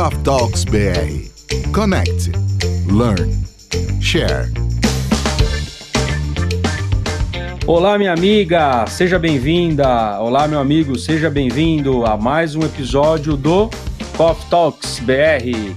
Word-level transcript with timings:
Coffee 0.00 0.22
Talks 0.22 0.64
BR. 0.64 1.28
Connect, 1.74 2.30
learn, 2.90 3.44
share. 4.00 4.50
Olá, 7.66 7.98
minha 7.98 8.14
amiga, 8.14 8.86
seja 8.86 9.18
bem-vinda. 9.18 10.18
Olá, 10.18 10.48
meu 10.48 10.58
amigo, 10.58 10.98
seja 10.98 11.28
bem-vindo 11.28 12.06
a 12.06 12.16
mais 12.16 12.54
um 12.54 12.62
episódio 12.62 13.36
do 13.36 13.68
Coffee 14.16 14.48
Talks 14.48 15.00
BR. 15.00 15.76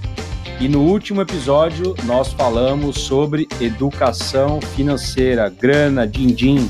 E 0.57 0.69
no 0.69 0.83
último 0.83 1.21
episódio 1.21 1.93
nós 2.05 2.31
falamos 2.31 2.99
sobre 3.01 3.45
educação 3.59 4.61
financeira, 4.61 5.49
grana, 5.49 6.07
din-din. 6.07 6.69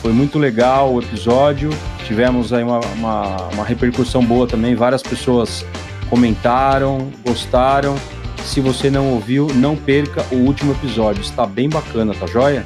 Foi 0.00 0.14
muito 0.14 0.38
legal 0.38 0.94
o 0.94 1.02
episódio, 1.02 1.68
tivemos 2.06 2.50
aí 2.50 2.64
uma, 2.64 2.80
uma, 2.96 3.36
uma 3.52 3.64
repercussão 3.64 4.24
boa 4.24 4.46
também, 4.46 4.74
várias 4.74 5.02
pessoas 5.02 5.66
comentaram, 6.08 7.10
gostaram. 7.26 7.96
Se 8.44 8.60
você 8.60 8.90
não 8.90 9.12
ouviu, 9.12 9.48
não 9.54 9.76
perca 9.76 10.24
o 10.34 10.38
último 10.38 10.72
episódio, 10.72 11.20
está 11.20 11.46
bem 11.46 11.68
bacana, 11.68 12.14
tá 12.14 12.26
joia? 12.26 12.64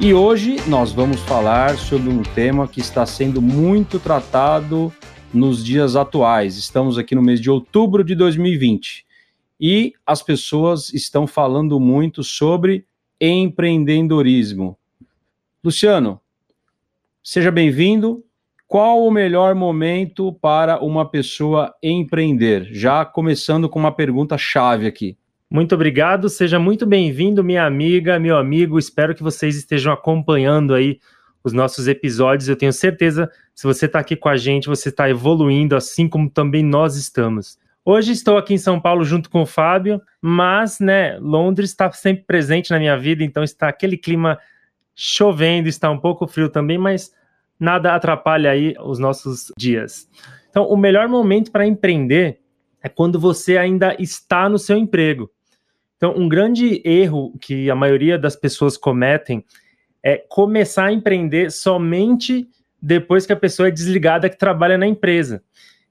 E 0.00 0.14
hoje 0.14 0.56
nós 0.66 0.92
vamos 0.92 1.20
falar 1.20 1.76
sobre 1.76 2.08
um 2.08 2.22
tema 2.22 2.66
que 2.66 2.80
está 2.80 3.04
sendo 3.04 3.42
muito 3.42 4.00
tratado 4.00 4.92
nos 5.32 5.62
dias 5.64 5.96
atuais. 5.96 6.56
Estamos 6.56 6.98
aqui 6.98 7.14
no 7.14 7.22
mês 7.22 7.40
de 7.40 7.50
outubro 7.50 8.02
de 8.02 8.14
2020 8.14 9.04
e 9.60 9.92
as 10.04 10.22
pessoas 10.22 10.92
estão 10.92 11.26
falando 11.26 11.78
muito 11.78 12.24
sobre 12.24 12.84
empreendedorismo. 13.20 14.76
Luciano, 15.62 16.20
seja 17.22 17.52
bem-vindo. 17.52 18.24
Qual 18.72 19.04
o 19.04 19.10
melhor 19.10 19.54
momento 19.54 20.32
para 20.32 20.82
uma 20.82 21.06
pessoa 21.06 21.74
empreender? 21.82 22.70
Já 22.72 23.04
começando 23.04 23.68
com 23.68 23.78
uma 23.78 23.94
pergunta 23.94 24.38
chave 24.38 24.86
aqui. 24.86 25.14
Muito 25.50 25.74
obrigado, 25.74 26.26
seja 26.30 26.58
muito 26.58 26.86
bem-vindo, 26.86 27.44
minha 27.44 27.66
amiga, 27.66 28.18
meu 28.18 28.34
amigo. 28.34 28.78
Espero 28.78 29.14
que 29.14 29.22
vocês 29.22 29.56
estejam 29.56 29.92
acompanhando 29.92 30.72
aí 30.72 30.98
os 31.44 31.52
nossos 31.52 31.86
episódios. 31.86 32.48
Eu 32.48 32.56
tenho 32.56 32.72
certeza, 32.72 33.30
se 33.54 33.64
você 33.64 33.84
está 33.84 33.98
aqui 33.98 34.16
com 34.16 34.30
a 34.30 34.38
gente, 34.38 34.68
você 34.68 34.88
está 34.88 35.06
evoluindo, 35.06 35.76
assim 35.76 36.08
como 36.08 36.30
também 36.30 36.62
nós 36.62 36.96
estamos. 36.96 37.58
Hoje 37.84 38.12
estou 38.12 38.38
aqui 38.38 38.54
em 38.54 38.58
São 38.58 38.80
Paulo 38.80 39.04
junto 39.04 39.28
com 39.28 39.42
o 39.42 39.46
Fábio, 39.46 40.00
mas, 40.18 40.80
né, 40.80 41.18
Londres 41.20 41.68
está 41.68 41.92
sempre 41.92 42.24
presente 42.24 42.70
na 42.70 42.78
minha 42.78 42.96
vida, 42.96 43.22
então 43.22 43.44
está 43.44 43.68
aquele 43.68 43.98
clima 43.98 44.38
chovendo, 44.94 45.68
está 45.68 45.90
um 45.90 45.98
pouco 45.98 46.26
frio 46.26 46.48
também, 46.48 46.78
mas 46.78 47.12
nada 47.62 47.94
atrapalha 47.94 48.50
aí 48.50 48.74
os 48.80 48.98
nossos 48.98 49.52
dias. 49.56 50.08
Então, 50.50 50.64
o 50.64 50.76
melhor 50.76 51.08
momento 51.08 51.52
para 51.52 51.64
empreender 51.64 52.40
é 52.82 52.88
quando 52.88 53.20
você 53.20 53.56
ainda 53.56 53.94
está 54.00 54.48
no 54.48 54.58
seu 54.58 54.76
emprego. 54.76 55.30
Então, 55.96 56.12
um 56.16 56.28
grande 56.28 56.82
erro 56.84 57.32
que 57.40 57.70
a 57.70 57.74
maioria 57.76 58.18
das 58.18 58.34
pessoas 58.34 58.76
cometem 58.76 59.44
é 60.02 60.16
começar 60.16 60.86
a 60.86 60.92
empreender 60.92 61.52
somente 61.52 62.48
depois 62.82 63.24
que 63.24 63.32
a 63.32 63.36
pessoa 63.36 63.68
é 63.68 63.70
desligada 63.70 64.28
que 64.28 64.36
trabalha 64.36 64.76
na 64.76 64.86
empresa. 64.86 65.40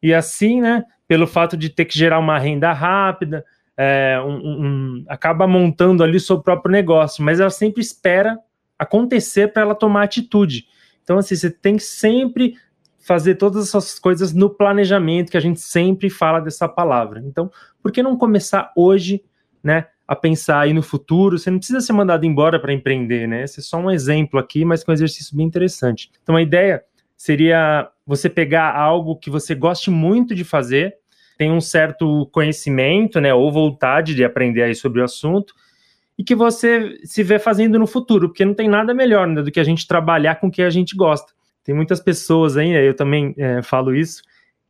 E 0.03 0.13
assim, 0.13 0.59
né, 0.59 0.83
pelo 1.07 1.25
fato 1.25 1.55
de 1.55 1.69
ter 1.69 1.85
que 1.85 1.97
gerar 1.97 2.19
uma 2.19 2.37
renda 2.37 2.73
rápida, 2.73 3.45
é, 3.77 4.19
um, 4.25 4.35
um, 4.35 5.05
acaba 5.07 5.47
montando 5.47 6.03
ali 6.03 6.17
o 6.17 6.21
seu 6.21 6.41
próprio 6.41 6.71
negócio, 6.73 7.23
mas 7.23 7.39
ela 7.39 7.49
sempre 7.49 7.81
espera 7.81 8.37
acontecer 8.77 9.53
para 9.53 9.61
ela 9.61 9.75
tomar 9.75 10.03
atitude. 10.03 10.65
Então, 11.11 11.19
assim, 11.19 11.35
você 11.35 11.51
tem 11.51 11.75
que 11.75 11.83
sempre 11.83 12.55
fazer 12.99 13.35
todas 13.35 13.67
essas 13.67 13.99
coisas 13.99 14.31
no 14.31 14.49
planejamento, 14.49 15.29
que 15.29 15.35
a 15.35 15.41
gente 15.41 15.59
sempre 15.59 16.09
fala 16.09 16.39
dessa 16.39 16.69
palavra. 16.69 17.21
Então, 17.25 17.51
por 17.83 17.91
que 17.91 18.01
não 18.01 18.15
começar 18.15 18.71
hoje, 18.77 19.21
né, 19.61 19.87
a 20.07 20.15
pensar 20.15 20.61
aí 20.61 20.71
no 20.71 20.81
futuro? 20.81 21.37
Você 21.37 21.51
não 21.51 21.57
precisa 21.57 21.81
ser 21.81 21.91
mandado 21.91 22.25
embora 22.25 22.61
para 22.61 22.71
empreender, 22.71 23.27
né? 23.27 23.43
Esse 23.43 23.59
é 23.59 23.63
só 23.63 23.77
um 23.77 23.91
exemplo 23.91 24.39
aqui, 24.39 24.63
mas 24.63 24.85
com 24.85 24.91
um 24.91 24.93
exercício 24.93 25.35
bem 25.35 25.45
interessante. 25.45 26.09
Então, 26.23 26.37
a 26.37 26.41
ideia 26.41 26.81
seria 27.17 27.89
você 28.07 28.29
pegar 28.29 28.73
algo 28.73 29.17
que 29.17 29.29
você 29.29 29.53
goste 29.53 29.91
muito 29.91 30.33
de 30.33 30.45
fazer, 30.45 30.95
tem 31.37 31.51
um 31.51 31.59
certo 31.59 32.25
conhecimento, 32.27 33.19
né, 33.19 33.33
ou 33.33 33.51
vontade 33.51 34.15
de 34.15 34.23
aprender 34.23 34.61
aí 34.61 34.75
sobre 34.75 35.01
o 35.01 35.03
assunto, 35.03 35.53
e 36.17 36.23
que 36.23 36.35
você 36.35 36.99
se 37.03 37.23
vê 37.23 37.39
fazendo 37.39 37.79
no 37.79 37.87
futuro, 37.87 38.29
porque 38.29 38.45
não 38.45 38.53
tem 38.53 38.69
nada 38.69 38.93
melhor 38.93 39.27
né, 39.27 39.41
do 39.41 39.51
que 39.51 39.59
a 39.59 39.63
gente 39.63 39.87
trabalhar 39.87 40.35
com 40.35 40.47
o 40.47 40.51
que 40.51 40.61
a 40.61 40.69
gente 40.69 40.95
gosta. 40.95 41.33
Tem 41.63 41.75
muitas 41.75 41.99
pessoas 41.99 42.57
aí, 42.57 42.71
eu 42.71 42.95
também 42.95 43.33
é, 43.37 43.61
falo 43.61 43.95
isso, 43.95 44.21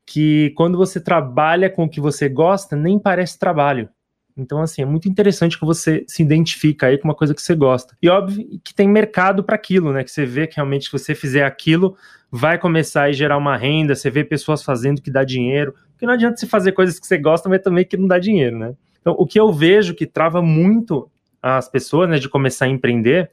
que 0.05 0.51
quando 0.55 0.77
você 0.77 0.99
trabalha 0.99 1.69
com 1.69 1.85
o 1.85 1.89
que 1.89 2.01
você 2.01 2.27
gosta, 2.27 2.75
nem 2.75 2.99
parece 2.99 3.39
trabalho. 3.39 3.89
Então, 4.37 4.61
assim, 4.61 4.81
é 4.81 4.85
muito 4.85 5.09
interessante 5.09 5.59
que 5.59 5.65
você 5.65 6.03
se 6.07 6.23
identifica 6.23 6.87
aí 6.87 6.97
com 6.97 7.07
uma 7.07 7.15
coisa 7.15 7.33
que 7.35 7.41
você 7.41 7.53
gosta. 7.53 7.95
E 8.01 8.09
óbvio 8.09 8.59
que 8.63 8.73
tem 8.73 8.87
mercado 8.87 9.43
para 9.43 9.55
aquilo, 9.55 9.91
né? 9.91 10.03
Que 10.03 10.11
você 10.11 10.25
vê 10.25 10.47
que 10.47 10.55
realmente 10.55 10.85
se 10.85 10.91
você 10.91 11.13
fizer 11.13 11.43
aquilo, 11.43 11.95
vai 12.31 12.57
começar 12.57 13.03
a 13.03 13.11
gerar 13.11 13.37
uma 13.37 13.57
renda, 13.57 13.93
você 13.93 14.09
vê 14.09 14.23
pessoas 14.23 14.63
fazendo 14.63 15.01
que 15.01 15.11
dá 15.11 15.23
dinheiro. 15.23 15.73
Porque 15.91 16.05
não 16.05 16.13
adianta 16.13 16.37
você 16.37 16.47
fazer 16.47 16.71
coisas 16.71 16.99
que 16.99 17.05
você 17.05 17.17
gosta, 17.17 17.49
mas 17.49 17.61
também 17.61 17.85
que 17.85 17.97
não 17.97 18.07
dá 18.07 18.17
dinheiro, 18.17 18.57
né? 18.57 18.73
Então, 19.01 19.15
o 19.17 19.25
que 19.25 19.39
eu 19.39 19.51
vejo 19.51 19.93
que 19.93 20.05
trava 20.05 20.41
muito 20.41 21.10
as 21.41 21.69
pessoas, 21.69 22.09
né, 22.09 22.19
de 22.19 22.29
começar 22.29 22.65
a 22.65 22.69
empreender, 22.69 23.31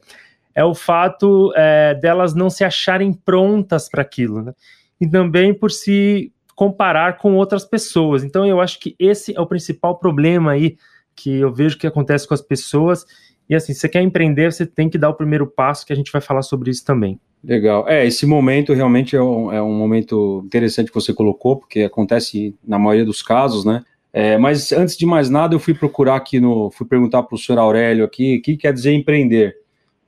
é 0.55 0.63
o 0.63 0.73
fato 0.73 1.53
é, 1.55 1.93
delas 1.95 2.33
não 2.33 2.49
se 2.49 2.63
acharem 2.63 3.13
prontas 3.13 3.87
para 3.87 4.01
aquilo, 4.01 4.41
né? 4.41 4.53
E 4.99 5.07
também 5.07 5.53
por 5.53 5.71
se 5.71 6.33
comparar 6.55 7.17
com 7.17 7.35
outras 7.35 7.63
pessoas. 7.63 8.23
Então 8.23 8.45
eu 8.45 8.59
acho 8.59 8.79
que 8.79 8.95
esse 8.99 9.35
é 9.35 9.39
o 9.39 9.47
principal 9.47 9.97
problema 9.97 10.51
aí 10.51 10.75
que 11.15 11.37
eu 11.39 11.53
vejo 11.53 11.77
que 11.77 11.87
acontece 11.87 12.27
com 12.27 12.33
as 12.33 12.41
pessoas. 12.41 13.05
E 13.49 13.55
assim, 13.55 13.73
se 13.73 13.79
você 13.79 13.89
quer 13.89 14.01
empreender, 14.01 14.51
você 14.51 14.65
tem 14.65 14.89
que 14.89 14.97
dar 14.97 15.09
o 15.09 15.13
primeiro 15.13 15.47
passo, 15.47 15.85
que 15.85 15.93
a 15.93 15.95
gente 15.95 16.11
vai 16.11 16.21
falar 16.21 16.41
sobre 16.41 16.69
isso 16.69 16.83
também. 16.83 17.19
Legal. 17.43 17.87
É, 17.87 18.05
esse 18.05 18.25
momento 18.25 18.73
realmente 18.73 19.15
é 19.15 19.21
um, 19.21 19.51
é 19.51 19.61
um 19.61 19.73
momento 19.73 20.43
interessante 20.45 20.89
que 20.89 20.95
você 20.95 21.13
colocou, 21.13 21.55
porque 21.55 21.83
acontece 21.83 22.53
na 22.65 22.77
maioria 22.77 23.05
dos 23.05 23.21
casos, 23.21 23.63
né? 23.63 23.83
É, 24.11 24.37
mas 24.37 24.71
antes 24.71 24.97
de 24.97 25.05
mais 25.05 25.29
nada, 25.29 25.53
eu 25.53 25.59
fui 25.59 25.73
procurar 25.73 26.15
aqui 26.15 26.39
no. 26.39 26.71
fui 26.71 26.87
perguntar 26.87 27.23
para 27.23 27.35
o 27.35 27.37
senhor 27.37 27.59
Aurélio 27.59 28.03
aqui 28.03 28.37
o 28.37 28.41
que 28.41 28.57
quer 28.57 28.73
dizer 28.73 28.93
empreender. 28.93 29.55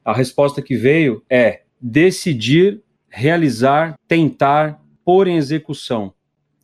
A 0.04 0.14
resposta 0.14 0.62
que 0.62 0.76
veio 0.76 1.24
é 1.30 1.62
decidir, 1.80 2.82
realizar, 3.10 3.96
tentar, 4.08 4.82
pôr 5.06 5.28
em 5.28 5.38
execução. 5.38 6.14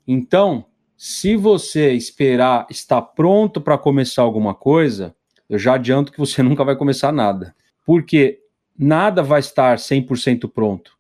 Então, 0.07 0.65
se 0.95 1.35
você 1.35 1.91
esperar 1.93 2.65
estar 2.69 3.01
pronto 3.01 3.61
para 3.61 3.77
começar 3.77 4.23
alguma 4.23 4.55
coisa, 4.55 5.15
eu 5.47 5.59
já 5.59 5.75
adianto 5.75 6.11
que 6.11 6.19
você 6.19 6.41
nunca 6.43 6.63
vai 6.63 6.75
começar 6.75 7.11
nada. 7.11 7.55
Porque 7.85 8.39
nada 8.77 9.21
vai 9.21 9.39
estar 9.39 9.77
100% 9.77 10.51
pronto. 10.51 10.96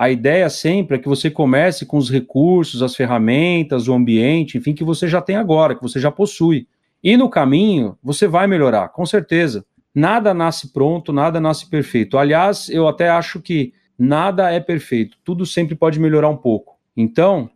A 0.00 0.08
ideia 0.08 0.48
sempre 0.48 0.96
é 0.96 0.98
que 0.98 1.06
você 1.06 1.30
comece 1.30 1.84
com 1.84 1.98
os 1.98 2.10
recursos, 2.10 2.82
as 2.82 2.96
ferramentas, 2.96 3.86
o 3.86 3.92
ambiente, 3.92 4.56
enfim, 4.56 4.72
que 4.72 4.82
você 4.82 5.06
já 5.06 5.20
tem 5.20 5.36
agora, 5.36 5.74
que 5.74 5.82
você 5.82 6.00
já 6.00 6.10
possui. 6.10 6.66
E 7.04 7.18
no 7.18 7.28
caminho, 7.28 7.98
você 8.02 8.26
vai 8.26 8.46
melhorar, 8.46 8.88
com 8.88 9.04
certeza. 9.04 9.62
Nada 9.94 10.32
nasce 10.32 10.72
pronto, 10.72 11.12
nada 11.12 11.38
nasce 11.38 11.68
perfeito. 11.68 12.16
Aliás, 12.16 12.70
eu 12.70 12.88
até 12.88 13.10
acho 13.10 13.42
que 13.42 13.74
nada 13.98 14.50
é 14.50 14.58
perfeito, 14.58 15.18
tudo 15.22 15.44
sempre 15.44 15.74
pode 15.74 16.00
melhorar 16.00 16.30
um 16.30 16.36
pouco. 16.38 16.78
Então, 16.96 17.50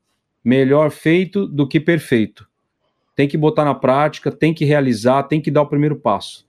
melhor 0.45 0.91
feito 0.91 1.47
do 1.47 1.67
que 1.67 1.81
perfeito. 1.81 2.47
Tem 3.17 3.27
que 3.27 3.39
botar 3.39 3.65
na 3.65 3.75
prática, 3.75 4.31
tem 4.31 4.53
que 4.53 4.67
realizar, 4.67 5.23
tem 5.23 5.41
que 5.41 5.51
dar 5.51 5.63
o 5.63 5.67
primeiro 5.67 5.97
passo 5.97 6.45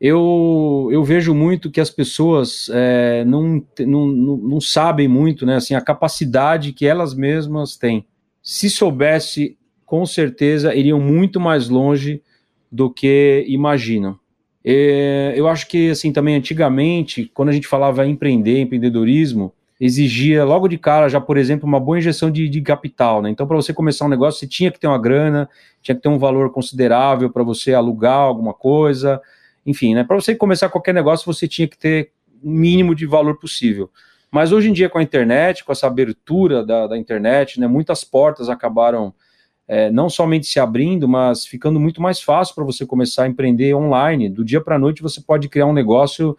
eu, 0.00 0.88
eu 0.92 1.02
vejo 1.02 1.34
muito 1.34 1.70
que 1.70 1.80
as 1.80 1.90
pessoas 1.90 2.70
é, 2.72 3.24
não, 3.24 3.64
não, 3.80 4.06
não 4.06 4.60
sabem 4.60 5.08
muito, 5.08 5.44
né, 5.44 5.56
assim, 5.56 5.74
a 5.74 5.80
capacidade 5.80 6.72
que 6.72 6.86
elas 6.86 7.14
mesmas 7.14 7.76
têm. 7.76 8.06
Se 8.42 8.70
soubesse, 8.70 9.56
com 9.84 10.06
certeza 10.06 10.74
iriam 10.74 11.00
muito 11.00 11.40
mais 11.40 11.68
longe 11.68 12.22
do 12.70 12.90
que 12.90 13.44
imaginam. 13.48 14.18
É, 14.64 15.32
eu 15.34 15.48
acho 15.48 15.66
que, 15.66 15.90
assim, 15.90 16.12
também 16.12 16.36
antigamente, 16.36 17.30
quando 17.34 17.48
a 17.48 17.52
gente 17.52 17.66
falava 17.66 18.06
empreender, 18.06 18.60
empreendedorismo, 18.60 19.52
exigia 19.80 20.44
logo 20.44 20.68
de 20.68 20.76
cara 20.76 21.08
já, 21.08 21.20
por 21.20 21.36
exemplo, 21.36 21.66
uma 21.66 21.80
boa 21.80 21.98
injeção 21.98 22.30
de, 22.30 22.48
de 22.48 22.60
capital, 22.60 23.22
né? 23.22 23.30
Então, 23.30 23.46
para 23.46 23.56
você 23.56 23.72
começar 23.72 24.04
um 24.04 24.08
negócio, 24.10 24.40
você 24.40 24.46
tinha 24.46 24.70
que 24.70 24.78
ter 24.78 24.86
uma 24.86 24.98
grana, 24.98 25.48
tinha 25.80 25.94
que 25.94 26.02
ter 26.02 26.08
um 26.08 26.18
valor 26.18 26.52
considerável 26.52 27.30
para 27.30 27.42
você 27.42 27.72
alugar 27.72 28.18
alguma 28.18 28.52
coisa, 28.52 29.20
enfim, 29.68 29.94
né? 29.94 30.02
Para 30.02 30.16
você 30.16 30.34
começar 30.34 30.70
qualquer 30.70 30.94
negócio, 30.94 31.30
você 31.30 31.46
tinha 31.46 31.68
que 31.68 31.76
ter 31.76 32.12
o 32.42 32.48
mínimo 32.48 32.94
de 32.94 33.04
valor 33.04 33.38
possível. 33.38 33.90
Mas 34.30 34.50
hoje 34.50 34.70
em 34.70 34.72
dia, 34.72 34.88
com 34.88 34.98
a 34.98 35.02
internet, 35.02 35.62
com 35.62 35.72
essa 35.72 35.86
abertura 35.86 36.64
da, 36.64 36.86
da 36.86 36.96
internet, 36.96 37.60
né, 37.60 37.66
muitas 37.66 38.02
portas 38.02 38.48
acabaram 38.48 39.12
é, 39.66 39.90
não 39.90 40.08
somente 40.08 40.46
se 40.46 40.58
abrindo, 40.58 41.06
mas 41.06 41.44
ficando 41.44 41.78
muito 41.78 42.00
mais 42.00 42.18
fácil 42.22 42.54
para 42.54 42.64
você 42.64 42.86
começar 42.86 43.24
a 43.24 43.28
empreender 43.28 43.74
online. 43.74 44.30
Do 44.30 44.42
dia 44.42 44.60
para 44.60 44.76
a 44.76 44.78
noite, 44.78 45.02
você 45.02 45.20
pode 45.20 45.50
criar 45.50 45.66
um 45.66 45.74
negócio 45.74 46.34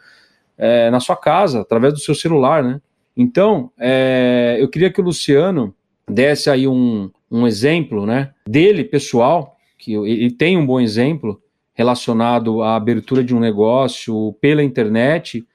é, 0.58 0.90
na 0.90 1.00
sua 1.00 1.16
casa, 1.16 1.62
através 1.62 1.94
do 1.94 2.00
seu 2.00 2.16
celular, 2.16 2.64
né? 2.64 2.82
Então, 3.16 3.72
é, 3.78 4.58
eu 4.60 4.68
queria 4.68 4.92
que 4.92 5.02
o 5.02 5.04
Luciano 5.04 5.76
desse 6.10 6.50
aí 6.50 6.68
um, 6.68 7.12
um 7.30 7.46
exemplo, 7.46 8.08
né, 8.08 8.32
dele, 8.48 8.84
pessoal, 8.84 9.56
que 9.78 9.94
ele 9.94 10.32
tem 10.32 10.58
um 10.58 10.66
bom 10.66 10.80
exemplo 10.80 11.40
relacionado 11.80 12.62
à 12.62 12.76
abertura 12.76 13.24
de 13.24 13.34
um 13.34 13.40
negócio 13.40 14.34
pela 14.42 14.62
internet, 14.62 15.48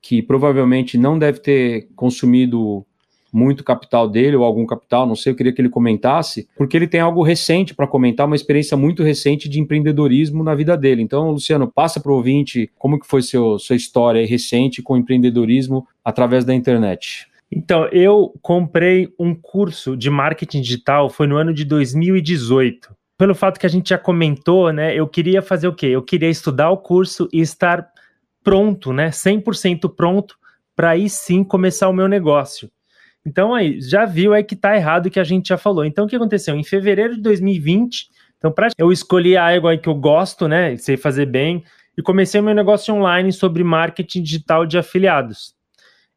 que 0.00 0.22
provavelmente 0.22 0.96
não 0.96 1.18
deve 1.18 1.40
ter 1.40 1.88
consumido 1.96 2.86
muito 3.32 3.64
capital 3.64 4.08
dele 4.08 4.36
ou 4.36 4.44
algum 4.44 4.64
capital, 4.64 5.08
não 5.08 5.16
sei, 5.16 5.32
eu 5.32 5.36
queria 5.36 5.52
que 5.52 5.60
ele 5.60 5.68
comentasse, 5.68 6.48
porque 6.56 6.76
ele 6.76 6.86
tem 6.86 7.00
algo 7.00 7.20
recente 7.20 7.74
para 7.74 7.88
comentar, 7.88 8.28
uma 8.28 8.36
experiência 8.36 8.76
muito 8.76 9.02
recente 9.02 9.48
de 9.48 9.58
empreendedorismo 9.58 10.44
na 10.44 10.54
vida 10.54 10.76
dele. 10.76 11.02
Então, 11.02 11.32
Luciano, 11.32 11.66
passa 11.66 11.98
para 11.98 12.12
o 12.12 12.14
ouvinte 12.14 12.70
como 12.78 13.00
que 13.00 13.06
foi 13.06 13.20
seu, 13.20 13.58
sua 13.58 13.74
história 13.74 14.24
recente 14.24 14.80
com 14.80 14.96
empreendedorismo 14.96 15.84
através 16.04 16.44
da 16.44 16.54
internet. 16.54 17.26
Então, 17.50 17.88
eu 17.88 18.32
comprei 18.40 19.12
um 19.18 19.34
curso 19.34 19.96
de 19.96 20.10
marketing 20.10 20.60
digital, 20.60 21.10
foi 21.10 21.26
no 21.26 21.36
ano 21.36 21.52
de 21.52 21.64
2018 21.64 22.95
pelo 23.18 23.34
fato 23.34 23.58
que 23.58 23.66
a 23.66 23.68
gente 23.70 23.90
já 23.90 23.98
comentou, 23.98 24.72
né, 24.72 24.94
eu 24.94 25.08
queria 25.08 25.40
fazer 25.40 25.68
o 25.68 25.74
quê? 25.74 25.86
Eu 25.86 26.02
queria 26.02 26.28
estudar 26.28 26.70
o 26.70 26.76
curso 26.76 27.28
e 27.32 27.40
estar 27.40 27.88
pronto, 28.44 28.92
né, 28.92 29.10
100% 29.10 29.88
pronto 29.94 30.36
para 30.74 30.90
aí 30.90 31.08
sim 31.08 31.42
começar 31.42 31.88
o 31.88 31.92
meu 31.92 32.08
negócio. 32.08 32.70
Então 33.24 33.54
aí, 33.54 33.80
já 33.80 34.04
viu 34.04 34.34
aí 34.34 34.44
que 34.44 34.54
tá 34.54 34.76
errado 34.76 35.06
o 35.06 35.10
que 35.10 35.18
a 35.18 35.24
gente 35.24 35.48
já 35.48 35.58
falou. 35.58 35.84
Então 35.84 36.04
o 36.04 36.08
que 36.08 36.14
aconteceu? 36.14 36.54
Em 36.54 36.62
fevereiro 36.62 37.16
de 37.16 37.22
2020, 37.22 38.08
então 38.36 38.54
eu 38.78 38.92
escolhi 38.92 39.36
algo 39.36 39.66
aí 39.66 39.78
que 39.78 39.88
eu 39.88 39.94
gosto, 39.94 40.46
né, 40.46 40.76
sei 40.76 40.96
fazer 40.96 41.26
bem, 41.26 41.64
e 41.96 42.02
comecei 42.02 42.40
o 42.40 42.44
meu 42.44 42.54
negócio 42.54 42.94
online 42.94 43.32
sobre 43.32 43.64
marketing 43.64 44.22
digital 44.22 44.66
de 44.66 44.76
afiliados. 44.76 45.54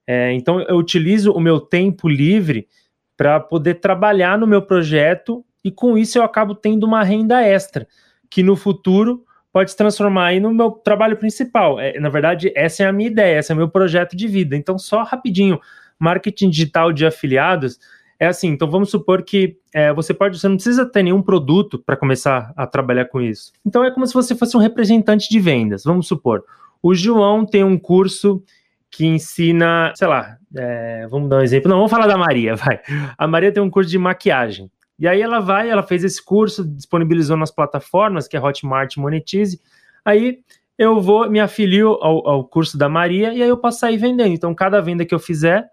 É, 0.06 0.34
então 0.34 0.60
eu 0.62 0.75
utilizo 0.75 1.31
o 1.31 1.40
meu 1.40 1.60
tempo 1.60 2.10
livre 2.10 2.68
para 3.16 3.40
poder 3.40 3.75
trabalhar 3.75 4.38
no 4.38 4.48
meu 4.48 4.62
projeto 4.62 5.45
e 5.64 5.72
com 5.72 5.98
isso 5.98 6.18
eu 6.18 6.24
acabo 6.24 6.56
tendo 6.56 6.86
uma 6.86 7.04
renda 7.04 7.42
extra, 7.42 7.88
que 8.30 8.44
no 8.44 8.56
futuro 8.56 9.24
pode 9.52 9.72
se 9.72 9.78
transformar 9.78 10.28
aí 10.28 10.40
no 10.40 10.54
meu 10.54 10.72
trabalho 10.72 11.18
principal. 11.18 11.80
É, 11.80 12.00
na 12.00 12.10
verdade, 12.10 12.52
essa 12.56 12.84
é 12.84 12.88
a 12.88 12.94
minha 12.94 13.10
ideia, 13.10 13.40
esse 13.40 13.52
é 13.52 13.56
o 13.56 13.58
meu 13.58 13.70
projeto 13.70 14.16
de 14.16 14.28
vida. 14.28 14.56
Então, 14.56 14.78
só 14.78 15.04
rapidinho, 15.04 15.60
marketing 15.98 16.50
digital 16.50 16.94
de 16.94 17.06
afiliados 17.06 17.80
é 18.20 18.28
assim. 18.28 18.50
Então, 18.50 18.70
vamos 18.70 18.90
supor 18.90 19.24
que 19.24 19.58
é, 19.74 19.92
você 19.94 20.14
pode, 20.14 20.40
você 20.40 20.48
não 20.48 20.56
precisa 20.56 20.86
ter 20.86 21.04
nenhum 21.04 21.22
produto 21.22 21.80
para 21.80 21.98
começar 21.98 22.54
a 22.56 22.68
trabalhar 22.68 23.06
com 23.06 23.22
isso. 23.22 23.52
Então, 23.66 23.84
é 23.84 23.92
como 23.92 24.06
se 24.06 24.14
você 24.14 24.36
fosse 24.36 24.56
um 24.56 24.60
representante 24.60 25.30
de 25.30 25.40
vendas. 25.40 25.84
Vamos 25.84 26.08
supor, 26.08 26.44
o 26.82 26.94
João 26.94 27.46
tem 27.46 27.64
um 27.64 27.78
curso 27.78 28.44
que 28.92 29.06
ensina, 29.06 29.94
sei 29.96 30.08
lá, 30.08 30.38
é, 30.56 31.08
vamos 31.10 31.30
dar 31.30 31.38
um 31.38 31.42
exemplo. 31.42 31.70
Não, 31.70 31.78
vamos 31.78 31.92
falar 31.92 32.08
da 32.08 32.18
Maria, 32.18 32.56
vai. 32.58 32.80
A 33.18 33.28
Maria 33.28 33.52
tem 33.52 33.62
um 33.62 33.70
curso 33.70 33.90
de 33.90 33.98
maquiagem. 33.98 34.70
E 35.00 35.07
aí 35.07 35.22
ela 35.22 35.40
vai, 35.40 35.69
ela 35.69 35.81
fez 35.81 36.04
esse 36.04 36.24
curso, 36.24 36.63
disponibilizou 36.63 37.38
nas 37.38 37.51
plataformas, 37.51 38.28
que 38.28 38.36
é 38.36 38.42
Hotmart 38.42 38.98
Monetize. 38.98 39.62
Aí 40.04 40.40
eu 40.78 41.00
vou, 41.00 41.30
me 41.30 41.40
afilio 41.40 41.98
ao, 42.01 42.28
ao 42.28 42.44
curso 42.44 42.78
da 42.78 42.90
Maria 42.90 43.34
e 43.34 43.42
aí 43.42 43.50
eu 43.50 43.57
posso 43.57 43.80
sair 43.80 43.98
vendendo. 43.98 44.34
Então, 44.34 44.54
cada 44.54 44.81
venda 44.81 45.06
que 45.06 45.16
eu 45.16 45.19
fizer, 45.19 45.69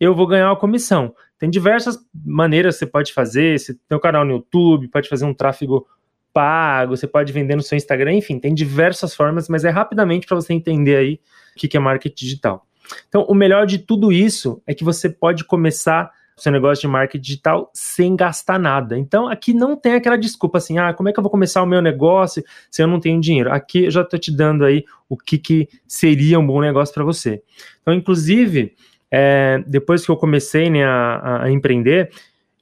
eu 0.00 0.14
vou 0.14 0.26
ganhar 0.26 0.48
uma 0.48 0.56
comissão. 0.56 1.14
Tem 1.38 1.50
diversas 1.50 1.98
maneiras 2.24 2.76
que 2.76 2.80
você 2.80 2.86
pode 2.86 3.12
fazer. 3.12 3.58
Você 3.58 3.74
tem 3.74 3.98
um 3.98 4.00
canal 4.00 4.24
no 4.24 4.32
YouTube, 4.32 4.88
pode 4.88 5.08
fazer 5.08 5.24
um 5.24 5.34
tráfego 5.34 5.86
pago, 6.32 6.96
você 6.96 7.06
pode 7.06 7.32
vender 7.32 7.54
no 7.56 7.62
seu 7.62 7.76
Instagram, 7.76 8.14
enfim, 8.14 8.38
tem 8.38 8.54
diversas 8.54 9.14
formas, 9.14 9.48
mas 9.48 9.64
é 9.64 9.70
rapidamente 9.70 10.26
para 10.26 10.34
você 10.34 10.54
entender 10.54 10.96
aí 10.96 11.20
o 11.54 11.58
que 11.58 11.76
é 11.76 11.80
marketing 11.80 12.14
digital. 12.24 12.66
Então, 13.08 13.24
o 13.28 13.34
melhor 13.34 13.66
de 13.66 13.78
tudo 13.78 14.10
isso 14.10 14.62
é 14.66 14.74
que 14.74 14.82
você 14.82 15.08
pode 15.08 15.44
começar 15.44 16.10
seu 16.36 16.50
negócio 16.50 16.82
de 16.82 16.88
marketing 16.88 17.22
digital 17.22 17.70
sem 17.74 18.16
gastar 18.16 18.58
nada. 18.58 18.98
Então, 18.98 19.28
aqui 19.28 19.52
não 19.52 19.76
tem 19.76 19.94
aquela 19.94 20.16
desculpa 20.16 20.58
assim, 20.58 20.78
ah, 20.78 20.92
como 20.92 21.08
é 21.08 21.12
que 21.12 21.18
eu 21.18 21.22
vou 21.22 21.30
começar 21.30 21.62
o 21.62 21.66
meu 21.66 21.82
negócio 21.82 22.42
se 22.70 22.82
eu 22.82 22.86
não 22.86 23.00
tenho 23.00 23.20
dinheiro? 23.20 23.52
Aqui 23.52 23.84
eu 23.84 23.90
já 23.90 24.02
estou 24.02 24.18
te 24.18 24.34
dando 24.34 24.64
aí 24.64 24.84
o 25.08 25.16
que, 25.16 25.38
que 25.38 25.68
seria 25.86 26.38
um 26.38 26.46
bom 26.46 26.60
negócio 26.60 26.94
para 26.94 27.04
você. 27.04 27.42
Então, 27.80 27.94
inclusive, 27.94 28.74
é, 29.10 29.62
depois 29.66 30.04
que 30.04 30.10
eu 30.10 30.16
comecei 30.16 30.70
né, 30.70 30.84
a, 30.84 31.44
a, 31.44 31.50
empreender, 31.50 32.10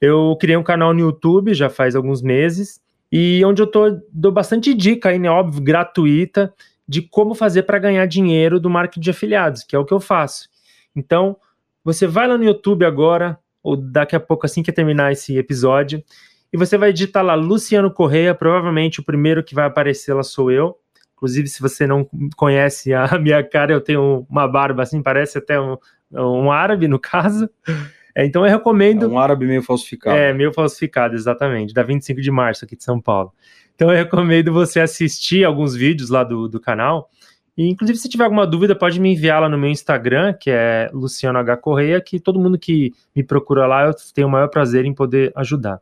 eu 0.01 0.35
criei 0.39 0.57
um 0.57 0.63
canal 0.63 0.93
no 0.93 0.99
YouTube 0.99 1.53
já 1.53 1.69
faz 1.69 1.95
alguns 1.95 2.21
meses, 2.21 2.81
e 3.11 3.43
onde 3.45 3.61
eu 3.61 3.67
tô, 3.67 4.01
dou 4.11 4.31
bastante 4.31 4.73
dica 4.73 5.09
aí, 5.09 5.19
né, 5.19 5.29
óbvio, 5.29 5.61
gratuita, 5.61 6.53
de 6.87 7.01
como 7.01 7.33
fazer 7.33 7.63
para 7.63 7.79
ganhar 7.79 8.05
dinheiro 8.05 8.59
do 8.59 8.69
marketing 8.69 8.99
de 8.99 9.09
afiliados, 9.11 9.63
que 9.63 9.75
é 9.75 9.79
o 9.79 9.85
que 9.85 9.93
eu 9.93 9.99
faço. 9.99 10.49
Então, 10.93 11.37
você 11.83 12.05
vai 12.05 12.27
lá 12.27 12.37
no 12.37 12.43
YouTube 12.43 12.85
agora, 12.85 13.39
ou 13.63 13.75
daqui 13.75 14.15
a 14.15 14.19
pouco, 14.19 14.45
assim 14.45 14.63
que 14.63 14.71
terminar 14.71 15.11
esse 15.11 15.37
episódio, 15.37 16.03
e 16.53 16.57
você 16.57 16.77
vai 16.77 16.91
digitar 16.91 17.23
lá 17.23 17.33
Luciano 17.33 17.91
Correia, 17.91 18.35
provavelmente 18.35 18.99
o 18.99 19.03
primeiro 19.03 19.43
que 19.43 19.55
vai 19.55 19.65
aparecer 19.65 20.13
lá 20.13 20.23
sou 20.23 20.51
eu. 20.51 20.75
Inclusive, 21.15 21.47
se 21.47 21.61
você 21.61 21.87
não 21.87 22.05
conhece 22.35 22.93
a 22.93 23.07
minha 23.19 23.41
cara, 23.43 23.71
eu 23.71 23.79
tenho 23.79 24.25
uma 24.29 24.47
barba 24.47 24.83
assim, 24.83 25.01
parece 25.01 25.37
até 25.37 25.59
um, 25.59 25.77
um 26.11 26.51
árabe, 26.51 26.87
no 26.87 26.99
caso. 26.99 27.49
É, 28.13 28.25
então 28.25 28.45
eu 28.45 28.51
recomendo. 28.51 29.05
É 29.05 29.07
um 29.07 29.19
árabe 29.19 29.45
meio 29.45 29.63
falsificado. 29.63 30.17
É, 30.17 30.33
meio 30.33 30.51
falsificado, 30.51 31.15
exatamente, 31.15 31.73
da 31.73 31.83
25 31.83 32.19
de 32.19 32.31
março 32.31 32.65
aqui 32.65 32.75
de 32.75 32.83
São 32.83 32.99
Paulo. 32.99 33.31
Então 33.75 33.89
eu 33.89 33.95
recomendo 33.95 34.51
você 34.51 34.81
assistir 34.81 35.45
alguns 35.45 35.73
vídeos 35.73 36.09
lá 36.09 36.23
do, 36.23 36.49
do 36.49 36.59
canal 36.59 37.09
e, 37.57 37.69
inclusive, 37.69 37.97
se 37.99 38.07
tiver 38.07 38.23
alguma 38.23 38.47
dúvida, 38.47 38.75
pode 38.75 38.99
me 38.99 39.11
enviar 39.11 39.41
lá 39.41 39.49
no 39.49 39.57
meu 39.57 39.69
Instagram, 39.69 40.33
que 40.33 40.49
é 40.49 40.89
Luciano 40.93 41.37
H. 41.39 41.57
Correia, 41.57 42.01
que 42.01 42.19
todo 42.19 42.39
mundo 42.39 42.57
que 42.57 42.93
me 43.15 43.23
procura 43.23 43.67
lá, 43.67 43.85
eu 43.85 43.93
tenho 44.13 44.27
o 44.27 44.31
maior 44.31 44.47
prazer 44.47 44.85
em 44.85 44.93
poder 44.93 45.31
ajudar. 45.35 45.81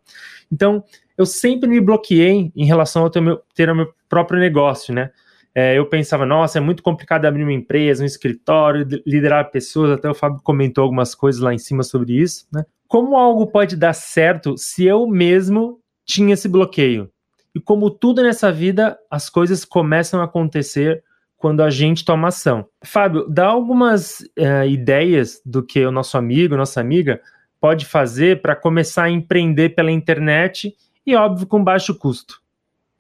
Então, 0.52 0.84
eu 1.18 1.26
sempre 1.26 1.70
me 1.70 1.80
bloqueei 1.80 2.52
em 2.56 2.66
relação 2.66 3.06
a 3.06 3.10
ter, 3.10 3.22
meu, 3.22 3.42
ter 3.54 3.70
o 3.70 3.76
meu 3.76 3.94
próprio 4.08 4.40
negócio, 4.40 4.94
né? 4.94 5.12
É, 5.54 5.78
eu 5.78 5.86
pensava, 5.86 6.26
nossa, 6.26 6.58
é 6.58 6.62
muito 6.62 6.82
complicado 6.82 7.26
abrir 7.26 7.44
uma 7.44 7.54
empresa, 7.54 8.04
um 8.04 8.06
escritório, 8.06 8.88
liderar 9.06 9.52
pessoas, 9.52 9.92
até 9.92 10.10
o 10.10 10.14
Fábio 10.14 10.42
comentou 10.44 10.84
algumas 10.84 11.14
coisas 11.14 11.42
lá 11.42 11.54
em 11.54 11.58
cima 11.58 11.84
sobre 11.84 12.14
isso, 12.14 12.46
né? 12.52 12.64
Como 12.88 13.16
algo 13.16 13.48
pode 13.48 13.76
dar 13.76 13.94
certo 13.94 14.58
se 14.58 14.86
eu 14.86 15.06
mesmo 15.06 15.80
tinha 16.06 16.34
esse 16.34 16.48
bloqueio? 16.48 17.12
E 17.54 17.60
como 17.60 17.92
tudo 17.92 18.24
nessa 18.24 18.52
vida, 18.52 18.98
as 19.10 19.30
coisas 19.30 19.66
começam 19.66 20.22
a 20.22 20.26
acontecer 20.26 21.04
quando 21.40 21.64
a 21.64 21.70
gente 21.70 22.04
toma 22.04 22.28
ação. 22.28 22.68
Fábio, 22.84 23.26
dá 23.30 23.48
algumas 23.48 24.20
uh, 24.38 24.68
ideias 24.68 25.42
do 25.46 25.64
que 25.64 25.84
o 25.86 25.92
nosso 25.92 26.18
amigo, 26.18 26.58
nossa 26.58 26.82
amiga, 26.82 27.22
pode 27.62 27.86
fazer 27.86 28.42
para 28.42 28.58
começar 28.58 29.04
a 29.04 29.10
empreender 29.10 29.70
pela 29.70 29.90
internet 29.90 30.76
e, 31.06 31.16
óbvio, 31.16 31.48
com 31.48 31.64
baixo 31.64 31.96
custo. 31.96 32.42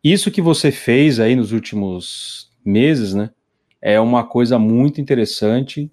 Isso 0.02 0.32
que 0.32 0.42
você 0.42 0.72
fez 0.72 1.20
aí 1.20 1.36
nos 1.36 1.52
últimos 1.52 2.50
meses, 2.64 3.14
né? 3.14 3.30
É 3.82 4.00
uma 4.00 4.24
coisa 4.24 4.58
muito 4.58 5.02
interessante 5.02 5.92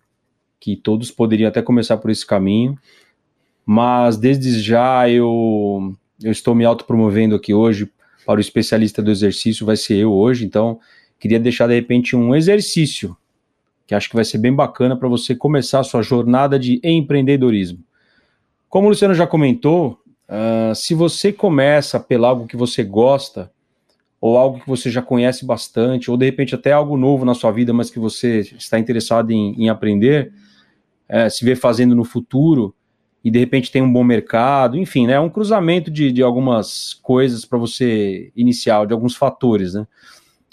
que 0.61 0.77
todos 0.77 1.11
poderiam 1.11 1.49
até 1.49 1.61
começar 1.61 1.97
por 1.97 2.11
esse 2.11 2.25
caminho, 2.25 2.79
mas 3.65 4.17
desde 4.17 4.61
já 4.61 5.09
eu, 5.11 5.93
eu 6.23 6.31
estou 6.31 6.55
me 6.55 6.65
autopromovendo 6.65 7.35
aqui 7.35 7.53
hoje 7.53 7.91
para 8.25 8.39
o 8.39 8.41
especialista 8.41 9.03
do 9.03 9.11
exercício, 9.11 9.67
vai 9.67 9.77
ser 9.77 9.97
eu 9.97 10.13
hoje, 10.13 10.45
então 10.45 10.79
queria 11.19 11.41
deixar 11.41 11.67
de 11.67 11.75
repente 11.75 12.15
um 12.15 12.35
exercício 12.35 13.17
que 13.87 13.95
acho 13.95 14.09
que 14.09 14.17
vai 14.17 14.25
ser 14.25 14.39
bem 14.39 14.53
bacana 14.53 14.97
para 14.97 15.09
você 15.09 15.35
começar 15.35 15.81
a 15.81 15.85
sua 15.85 16.03
jornada 16.03 16.59
de 16.59 16.81
empreendedorismo. 16.83 17.79
Como 18.69 18.87
o 18.87 18.91
Luciano 18.91 19.15
já 19.15 19.27
comentou, 19.27 20.01
uh, 20.29 20.75
se 20.75 20.93
você 20.93 21.33
começa 21.33 22.01
pelo 22.01 22.27
algo 22.27 22.47
que 22.49 22.57
você 22.57 22.83
gosta, 22.83 23.51
ou 24.21 24.37
algo 24.37 24.59
que 24.59 24.67
você 24.67 24.91
já 24.91 25.01
conhece 25.01 25.47
bastante, 25.47 26.11
ou 26.11 26.17
de 26.17 26.25
repente 26.25 26.55
até 26.55 26.73
algo 26.73 26.97
novo 26.97 27.25
na 27.25 27.35
sua 27.35 27.53
vida, 27.53 27.73
mas 27.73 27.91
que 27.91 28.01
você 28.01 28.41
está 28.41 28.77
interessado 28.77 29.31
em, 29.31 29.55
em 29.63 29.69
aprender, 29.69 30.33
uh, 31.09 31.31
se 31.31 31.45
vê 31.45 31.55
fazendo 31.55 31.95
no 31.95 32.05
futuro, 32.05 32.75
e 33.23 33.31
de 33.31 33.39
repente 33.39 33.71
tem 33.71 33.83
um 33.83 33.93
bom 33.93 34.05
mercado, 34.05 34.77
enfim, 34.77 35.07
né, 35.07 35.15
é 35.15 35.21
um 35.21 35.29
cruzamento 35.29 35.91
de, 35.91 36.11
de 36.13 36.23
algumas 36.23 36.95
coisas 36.95 37.45
para 37.45 37.59
você 37.59 38.33
iniciar, 38.37 38.85
de 38.87 38.93
alguns 38.93 39.15
fatores, 39.15 39.75
né? 39.75 39.87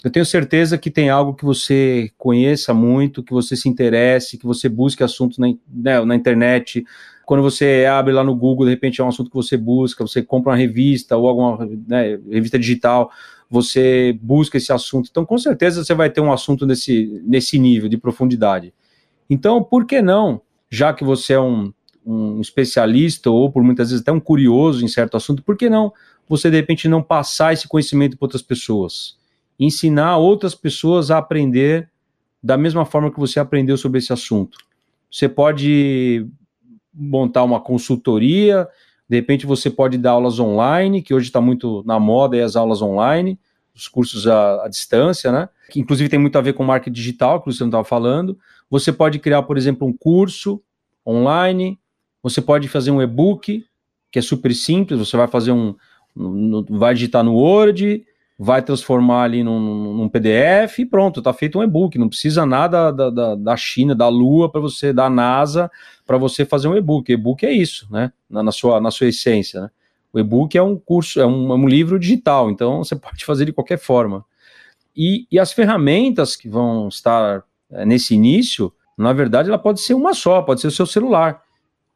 Eu 0.04 0.10
tenho 0.10 0.26
certeza 0.26 0.76
que 0.76 0.90
tem 0.90 1.08
algo 1.08 1.32
que 1.32 1.46
você 1.46 2.12
conheça 2.18 2.74
muito, 2.74 3.22
que 3.22 3.32
você 3.32 3.56
se 3.56 3.70
interesse, 3.70 4.36
que 4.36 4.44
você 4.44 4.68
busque 4.68 5.02
assuntos 5.02 5.38
na, 5.38 5.46
né, 5.66 6.04
na 6.04 6.14
internet. 6.14 6.84
Quando 7.24 7.42
você 7.42 7.86
abre 7.90 8.12
lá 8.12 8.22
no 8.22 8.36
Google, 8.36 8.66
de 8.66 8.72
repente 8.72 9.00
é 9.00 9.04
um 9.04 9.08
assunto 9.08 9.30
que 9.30 9.36
você 9.36 9.56
busca, 9.56 10.06
você 10.06 10.22
compra 10.22 10.52
uma 10.52 10.58
revista 10.58 11.16
ou 11.16 11.26
alguma 11.26 11.66
né, 11.88 12.20
revista 12.30 12.58
digital, 12.58 13.10
você 13.48 14.14
busca 14.20 14.58
esse 14.58 14.70
assunto. 14.70 15.08
Então, 15.10 15.24
com 15.24 15.38
certeza, 15.38 15.82
você 15.82 15.94
vai 15.94 16.10
ter 16.10 16.20
um 16.20 16.30
assunto 16.30 16.66
nesse, 16.66 17.22
nesse 17.24 17.58
nível 17.58 17.88
de 17.88 17.96
profundidade. 17.96 18.74
Então, 19.30 19.64
por 19.64 19.86
que 19.86 20.02
não, 20.02 20.42
já 20.70 20.92
que 20.92 21.02
você 21.02 21.32
é 21.32 21.40
um, 21.40 21.72
um 22.04 22.42
especialista 22.42 23.30
ou 23.30 23.50
por 23.50 23.62
muitas 23.62 23.88
vezes 23.88 24.02
até 24.02 24.12
um 24.12 24.20
curioso 24.20 24.84
em 24.84 24.88
certo 24.88 25.16
assunto, 25.16 25.42
por 25.42 25.56
que 25.56 25.70
não 25.70 25.90
você, 26.28 26.50
de 26.50 26.56
repente, 26.56 26.88
não 26.88 27.02
passar 27.02 27.54
esse 27.54 27.66
conhecimento 27.66 28.18
para 28.18 28.26
outras 28.26 28.42
pessoas? 28.42 29.23
Ensinar 29.58 30.16
outras 30.18 30.54
pessoas 30.54 31.10
a 31.10 31.18
aprender 31.18 31.90
da 32.42 32.56
mesma 32.56 32.84
forma 32.84 33.10
que 33.10 33.18
você 33.18 33.40
aprendeu 33.40 33.76
sobre 33.76 33.98
esse 33.98 34.12
assunto. 34.12 34.58
Você 35.10 35.28
pode 35.28 36.26
montar 36.92 37.42
uma 37.42 37.60
consultoria, 37.60 38.68
De 39.08 39.16
repente 39.16 39.46
você 39.46 39.68
pode 39.70 39.98
dar 39.98 40.12
aulas 40.12 40.38
online, 40.38 41.02
que 41.02 41.12
hoje 41.12 41.26
está 41.26 41.40
muito 41.40 41.82
na 41.86 41.98
moda 42.00 42.42
as 42.42 42.56
aulas 42.56 42.80
online, 42.80 43.38
os 43.74 43.88
cursos 43.88 44.26
à, 44.26 44.64
à, 44.64 44.68
distância, 44.68 45.30
né? 45.30 45.48
Que 45.70 45.80
inclusive 45.80 46.08
tem 46.08 46.18
muito 46.18 46.36
a 46.38 46.40
ver 46.40 46.54
com 46.54 46.64
marketing 46.64 46.94
digital, 46.94 47.40
que 47.40 47.52
você 47.52 47.62
não 47.62 47.68
estava 47.68 47.84
falando. 47.84 48.38
Você 48.70 48.92
pode 48.92 49.18
criar, 49.18 49.42
por 49.42 49.58
exemplo, 49.58 49.86
um 49.86 49.92
curso 49.92 50.62
online, 51.06 51.78
você 52.22 52.40
pode 52.40 52.68
fazer 52.68 52.90
um 52.90 53.02
e-book, 53.02 53.64
que 54.10 54.18
é 54.18 54.22
super 54.22 54.54
simples, 54.54 54.98
você 54.98 55.16
vai 55.16 55.28
fazer 55.28 55.52
um. 55.52 55.74
vai 56.70 56.94
digitar 56.94 57.22
no 57.22 57.34
Word, 57.34 58.04
vai 58.38 58.62
transformar 58.62 59.22
ali 59.22 59.44
num, 59.44 59.94
num 59.94 60.08
PDF 60.08 60.80
e 60.80 60.86
pronto, 60.86 61.20
está 61.20 61.32
feito 61.32 61.58
um 61.58 61.62
e-book. 61.62 61.96
Não 61.98 62.08
precisa 62.08 62.44
nada 62.44 62.90
da, 62.90 63.10
da, 63.10 63.34
da 63.34 63.56
China, 63.56 63.94
da 63.94 64.08
Lua, 64.08 64.50
para 64.50 64.60
você, 64.60 64.92
da 64.92 65.08
NASA, 65.08 65.70
para 66.04 66.18
você 66.18 66.44
fazer 66.44 66.68
um 66.68 66.76
e-book. 66.76 67.10
E-book 67.12 67.46
é 67.46 67.52
isso, 67.52 67.86
né? 67.90 68.12
Na, 68.28 68.42
na, 68.42 68.52
sua, 68.52 68.80
na 68.80 68.90
sua 68.90 69.08
essência. 69.08 69.62
Né? 69.62 69.70
O 70.12 70.18
e-book 70.18 70.56
é 70.58 70.62
um 70.62 70.76
curso, 70.76 71.20
é 71.20 71.26
um, 71.26 71.52
é 71.52 71.54
um, 71.54 71.68
livro 71.68 71.98
digital, 71.98 72.50
então 72.50 72.82
você 72.84 72.96
pode 72.96 73.24
fazer 73.24 73.44
de 73.44 73.52
qualquer 73.52 73.78
forma. 73.78 74.24
E, 74.96 75.26
e 75.30 75.38
as 75.38 75.52
ferramentas 75.52 76.36
que 76.36 76.48
vão 76.48 76.88
estar 76.88 77.44
é, 77.70 77.84
nesse 77.84 78.14
início, 78.14 78.72
na 78.96 79.12
verdade, 79.12 79.48
ela 79.48 79.58
pode 79.58 79.80
ser 79.80 79.94
uma 79.94 80.14
só, 80.14 80.42
pode 80.42 80.60
ser 80.60 80.68
o 80.68 80.72
seu 80.72 80.86
celular. 80.86 81.42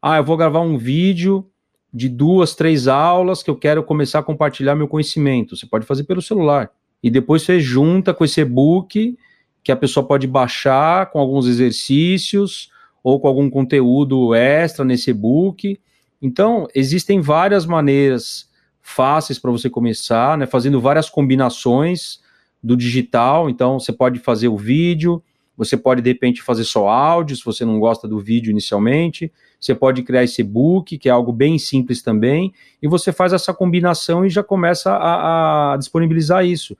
Ah, 0.01 0.17
eu 0.17 0.23
vou 0.23 0.37
gravar 0.37 0.61
um 0.61 0.77
vídeo 0.77 1.49
de 1.93 2.07
duas, 2.07 2.55
três 2.55 2.87
aulas 2.87 3.41
que 3.41 3.49
eu 3.49 3.55
quero 3.55 3.83
começar 3.83 4.19
a 4.19 4.23
compartilhar 4.23 4.75
meu 4.75 4.87
conhecimento. 4.87 5.55
Você 5.55 5.65
pode 5.65 5.85
fazer 5.85 6.03
pelo 6.03 6.21
celular. 6.21 6.71
E 7.01 7.09
depois 7.09 7.43
você 7.43 7.59
junta 7.59 8.13
com 8.13 8.23
esse 8.23 8.41
e-book 8.41 9.17
que 9.63 9.71
a 9.71 9.75
pessoa 9.75 10.05
pode 10.05 10.27
baixar 10.27 11.09
com 11.11 11.19
alguns 11.19 11.47
exercícios 11.47 12.71
ou 13.03 13.19
com 13.19 13.27
algum 13.27 13.49
conteúdo 13.49 14.33
extra 14.33 14.85
nesse 14.85 15.11
e-book. 15.11 15.79
Então, 16.21 16.67
existem 16.75 17.21
várias 17.21 17.65
maneiras 17.65 18.49
fáceis 18.81 19.39
para 19.39 19.51
você 19.51 19.69
começar, 19.69 20.37
né, 20.37 20.45
fazendo 20.45 20.81
várias 20.81 21.09
combinações 21.09 22.19
do 22.61 22.75
digital. 22.75 23.49
Então, 23.49 23.79
você 23.79 23.93
pode 23.93 24.19
fazer 24.19 24.47
o 24.47 24.57
vídeo, 24.57 25.23
você 25.59 25.75
pode, 25.75 26.01
de 26.01 26.09
repente, 26.09 26.41
fazer 26.41 26.63
só 26.63 26.87
áudio, 26.87 27.35
se 27.35 27.43
você 27.43 27.65
não 27.65 27.81
gosta 27.81 28.07
do 28.07 28.17
vídeo 28.17 28.49
inicialmente. 28.49 29.29
Você 29.59 29.75
pode 29.75 30.03
criar 30.03 30.23
esse 30.23 30.41
book, 30.41 30.97
que 30.97 31.09
é 31.09 31.11
algo 31.11 31.33
bem 31.33 31.59
simples 31.59 32.01
também, 32.01 32.53
e 32.81 32.87
você 32.87 33.11
faz 33.11 33.33
essa 33.33 33.53
combinação 33.53 34.25
e 34.25 34.29
já 34.29 34.41
começa 34.41 34.89
a, 34.93 35.73
a 35.73 35.77
disponibilizar 35.77 36.45
isso. 36.45 36.77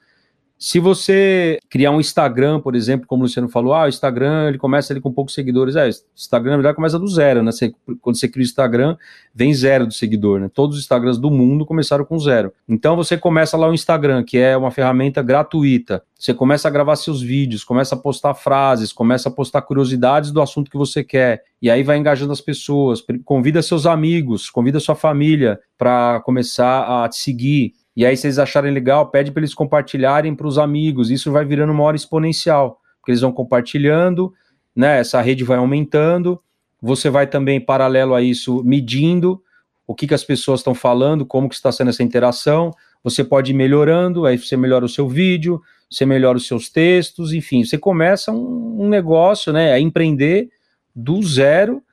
Se 0.61 0.77
você 0.77 1.57
criar 1.69 1.91
um 1.91 2.01
Instagram, 2.01 2.59
por 2.59 2.75
exemplo, 2.75 3.07
como 3.07 3.21
o 3.21 3.23
Luciano 3.23 3.47
falou, 3.47 3.73
ah, 3.73 3.85
o 3.85 3.87
Instagram 3.87 4.49
ele 4.49 4.57
começa 4.57 4.91
ali 4.91 4.99
com 4.99 5.09
poucos 5.09 5.33
seguidores. 5.33 5.77
É, 5.77 5.87
o 5.87 5.89
Instagram 6.13 6.51
na 6.51 6.57
verdade 6.57 6.75
começa 6.75 6.99
do 6.99 7.07
zero, 7.07 7.41
né? 7.41 7.53
Você, 7.53 7.73
quando 8.01 8.19
você 8.19 8.27
cria 8.27 8.43
o 8.43 8.45
Instagram, 8.45 8.97
vem 9.33 9.53
zero 9.53 9.87
do 9.87 9.93
seguidor, 9.93 10.41
né? 10.41 10.51
Todos 10.53 10.75
os 10.75 10.81
Instagrams 10.81 11.17
do 11.17 11.31
mundo 11.31 11.65
começaram 11.65 12.03
com 12.03 12.19
zero. 12.19 12.51
Então 12.67 12.97
você 12.97 13.17
começa 13.17 13.55
lá 13.55 13.69
o 13.69 13.73
Instagram, 13.73 14.21
que 14.21 14.37
é 14.37 14.57
uma 14.57 14.69
ferramenta 14.69 15.21
gratuita. 15.21 16.03
Você 16.19 16.33
começa 16.33 16.67
a 16.67 16.71
gravar 16.71 16.97
seus 16.97 17.21
vídeos, 17.21 17.63
começa 17.63 17.95
a 17.95 17.97
postar 17.97 18.33
frases, 18.33 18.91
começa 18.91 19.29
a 19.29 19.31
postar 19.31 19.61
curiosidades 19.61 20.29
do 20.29 20.41
assunto 20.41 20.69
que 20.69 20.77
você 20.77 21.05
quer. 21.05 21.41
E 21.61 21.69
aí 21.69 21.83
vai 21.83 21.97
engajando 21.97 22.33
as 22.33 22.41
pessoas, 22.41 23.01
convida 23.23 23.61
seus 23.61 23.85
amigos, 23.85 24.49
convida 24.49 24.81
sua 24.81 24.95
família 24.95 25.57
para 25.77 26.19
começar 26.19 27.05
a 27.05 27.07
te 27.07 27.15
seguir 27.15 27.73
e 27.99 28.05
aí, 28.05 28.15
se 28.15 28.27
eles 28.27 28.39
acharem 28.39 28.71
legal, 28.71 29.11
pede 29.11 29.29
para 29.29 29.41
eles 29.41 29.53
compartilharem 29.53 30.33
para 30.33 30.47
os 30.47 30.57
amigos. 30.57 31.11
Isso 31.11 31.33
vai 31.33 31.43
virando 31.43 31.73
uma 31.73 31.83
hora 31.83 31.97
exponencial, 31.97 32.79
porque 32.97 33.11
eles 33.11 33.19
vão 33.19 33.33
compartilhando, 33.33 34.33
né? 34.73 35.01
Essa 35.01 35.19
rede 35.19 35.43
vai 35.43 35.57
aumentando. 35.57 36.41
Você 36.81 37.09
vai 37.09 37.27
também, 37.27 37.59
paralelo 37.59 38.15
a 38.15 38.21
isso, 38.21 38.63
medindo 38.63 39.43
o 39.85 39.93
que, 39.93 40.07
que 40.07 40.13
as 40.13 40.23
pessoas 40.23 40.61
estão 40.61 40.73
falando, 40.73 41.25
como 41.25 41.49
que 41.49 41.55
está 41.55 41.73
sendo 41.73 41.89
essa 41.89 42.01
interação. 42.01 42.71
Você 43.03 43.21
pode 43.21 43.51
ir 43.51 43.53
melhorando, 43.53 44.25
aí 44.25 44.37
você 44.37 44.55
melhora 44.55 44.85
o 44.85 44.89
seu 44.89 45.09
vídeo, 45.09 45.61
você 45.91 46.05
melhora 46.05 46.37
os 46.37 46.47
seus 46.47 46.69
textos, 46.69 47.33
enfim, 47.33 47.65
você 47.65 47.77
começa 47.77 48.31
um, 48.31 48.83
um 48.83 48.87
negócio, 48.87 49.51
né? 49.51 49.73
A 49.73 49.79
empreender 49.81 50.49
do 50.95 51.21
zero, 51.21 51.83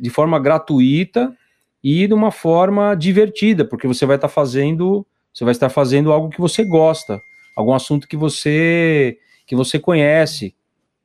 de 0.00 0.10
forma 0.10 0.40
gratuita 0.40 1.32
e 1.80 2.08
de 2.08 2.12
uma 2.12 2.32
forma 2.32 2.96
divertida, 2.96 3.64
porque 3.64 3.86
você 3.86 4.04
vai 4.04 4.16
estar 4.16 4.26
tá 4.26 4.34
fazendo 4.34 5.06
você 5.32 5.44
vai 5.44 5.52
estar 5.52 5.68
fazendo 5.68 6.12
algo 6.12 6.28
que 6.28 6.40
você 6.40 6.64
gosta, 6.64 7.20
algum 7.56 7.74
assunto 7.74 8.06
que 8.06 8.16
você 8.16 9.18
que 9.46 9.56
você 9.56 9.78
conhece. 9.78 10.54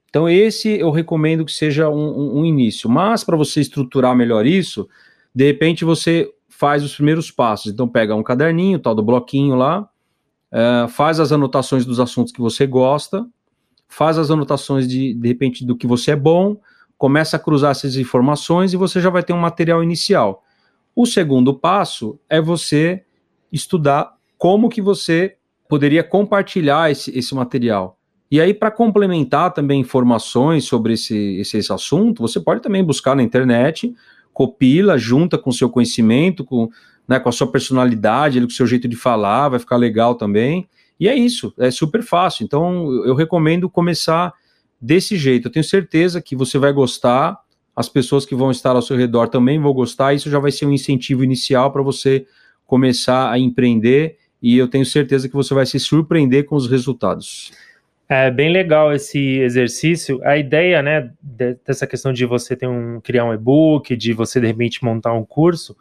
Então 0.09 0.29
esse 0.29 0.69
eu 0.69 0.91
recomendo 0.91 1.45
que 1.45 1.51
seja 1.51 1.89
um, 1.89 2.39
um, 2.39 2.45
início. 2.45 2.89
Mas 2.89 3.23
para 3.23 3.35
você 3.35 3.59
estruturar 3.59 4.15
melhor 4.15 4.45
isso, 4.45 4.87
de 5.33 5.45
repente 5.45 5.83
você 5.83 6.31
faz 6.47 6.83
os 6.83 6.95
primeiros 6.95 7.29
passos. 7.29 7.71
Então 7.71 7.87
pega 7.87 8.15
um 8.15 8.23
caderninho, 8.23 8.79
tal 8.79 8.95
do 8.95 9.03
bloquinho 9.03 9.55
lá, 9.55 9.81
uh, 10.51 10.87
faz 10.87 11.19
as 11.19 11.31
anotações 11.31 11.85
dos 11.85 11.99
assuntos 11.99 12.31
que 12.31 12.41
você 12.41 12.65
gosta, 12.65 13.27
faz 13.87 14.17
as 14.17 14.31
anotações 14.31 14.87
de 14.87 15.13
de 15.13 15.27
repente 15.27 15.65
do 15.65 15.75
que 15.75 15.87
você 15.87 16.11
é 16.11 16.15
bom, 16.15 16.57
começa 16.97 17.37
a 17.37 17.39
cruzar 17.39 17.71
essas 17.71 17.95
informações 17.95 18.73
e 18.73 18.77
você 18.77 18.99
já 18.99 19.09
vai 19.09 19.23
ter 19.23 19.33
um 19.33 19.39
material 19.39 19.83
inicial. 19.83 20.43
O 20.95 21.05
segundo 21.05 21.53
passo 21.53 22.19
é 22.27 22.41
você 22.41 23.03
estudar 23.51 24.16
como 24.37 24.69
que 24.69 24.81
você 24.81 25.35
poderia 25.67 26.03
compartilhar 26.03 26.91
esse, 26.91 27.17
esse 27.17 27.33
material. 27.35 27.97
E 28.29 28.41
aí, 28.41 28.53
para 28.53 28.69
complementar 28.69 29.53
também 29.53 29.81
informações 29.81 30.65
sobre 30.65 30.93
esse, 30.93 31.39
esse, 31.39 31.57
esse, 31.57 31.71
assunto, 31.71 32.21
você 32.21 32.39
pode 32.39 32.61
também 32.61 32.83
buscar 32.83 33.15
na 33.15 33.23
internet, 33.23 33.93
copila, 34.33 34.97
junta 34.97 35.37
com 35.37 35.49
o 35.49 35.53
seu 35.53 35.69
conhecimento, 35.69 36.43
com, 36.43 36.69
né, 37.07 37.19
com 37.19 37.29
a 37.29 37.31
sua 37.31 37.47
personalidade, 37.49 38.39
com 38.41 38.47
o 38.47 38.51
seu 38.51 38.67
jeito 38.67 38.87
de 38.87 38.95
falar, 38.97 39.49
vai 39.49 39.59
ficar 39.59 39.77
legal 39.77 40.15
também. 40.15 40.67
E 40.99 41.07
é 41.07 41.15
isso, 41.15 41.53
é 41.57 41.71
super 41.71 42.03
fácil. 42.03 42.43
Então, 42.43 42.91
eu 43.05 43.15
recomendo 43.15 43.69
começar 43.69 44.33
desse 44.79 45.15
jeito. 45.15 45.47
Eu 45.47 45.51
tenho 45.51 45.63
certeza 45.63 46.21
que 46.21 46.35
você 46.35 46.57
vai 46.57 46.73
gostar, 46.73 47.39
as 47.75 47.87
pessoas 47.87 48.25
que 48.25 48.35
vão 48.35 48.51
estar 48.51 48.75
ao 48.75 48.81
seu 48.81 48.97
redor 48.97 49.27
também 49.27 49.59
vão 49.59 49.71
gostar, 49.73 50.13
isso 50.13 50.29
já 50.29 50.39
vai 50.39 50.51
ser 50.51 50.65
um 50.65 50.73
incentivo 50.73 51.23
inicial 51.23 51.71
para 51.71 51.81
você 51.81 52.25
começar 52.65 53.31
a 53.31 53.39
empreender 53.39 54.17
e 54.41 54.57
eu 54.57 54.67
tenho 54.67 54.85
certeza 54.85 55.27
que 55.27 55.35
você 55.35 55.53
vai 55.53 55.65
se 55.65 55.79
surpreender 55.79 56.45
com 56.45 56.55
os 56.55 56.69
resultados. 56.69 57.51
É 58.09 58.31
bem 58.31 58.51
legal 58.51 58.93
esse 58.93 59.19
exercício. 59.39 60.21
A 60.23 60.37
ideia, 60.37 60.81
né, 60.81 61.11
dessa 61.65 61.85
questão 61.85 62.13
de 62.13 62.25
você 62.25 62.55
ter 62.55 62.67
um, 62.67 63.01
criar 63.01 63.25
um 63.25 63.33
e-book, 63.33 63.95
de 63.97 64.13
você 64.13 64.39
de 64.39 64.47
repente 64.47 64.83
montar 64.83 65.13
um 65.13 65.25
curso, 65.25 65.75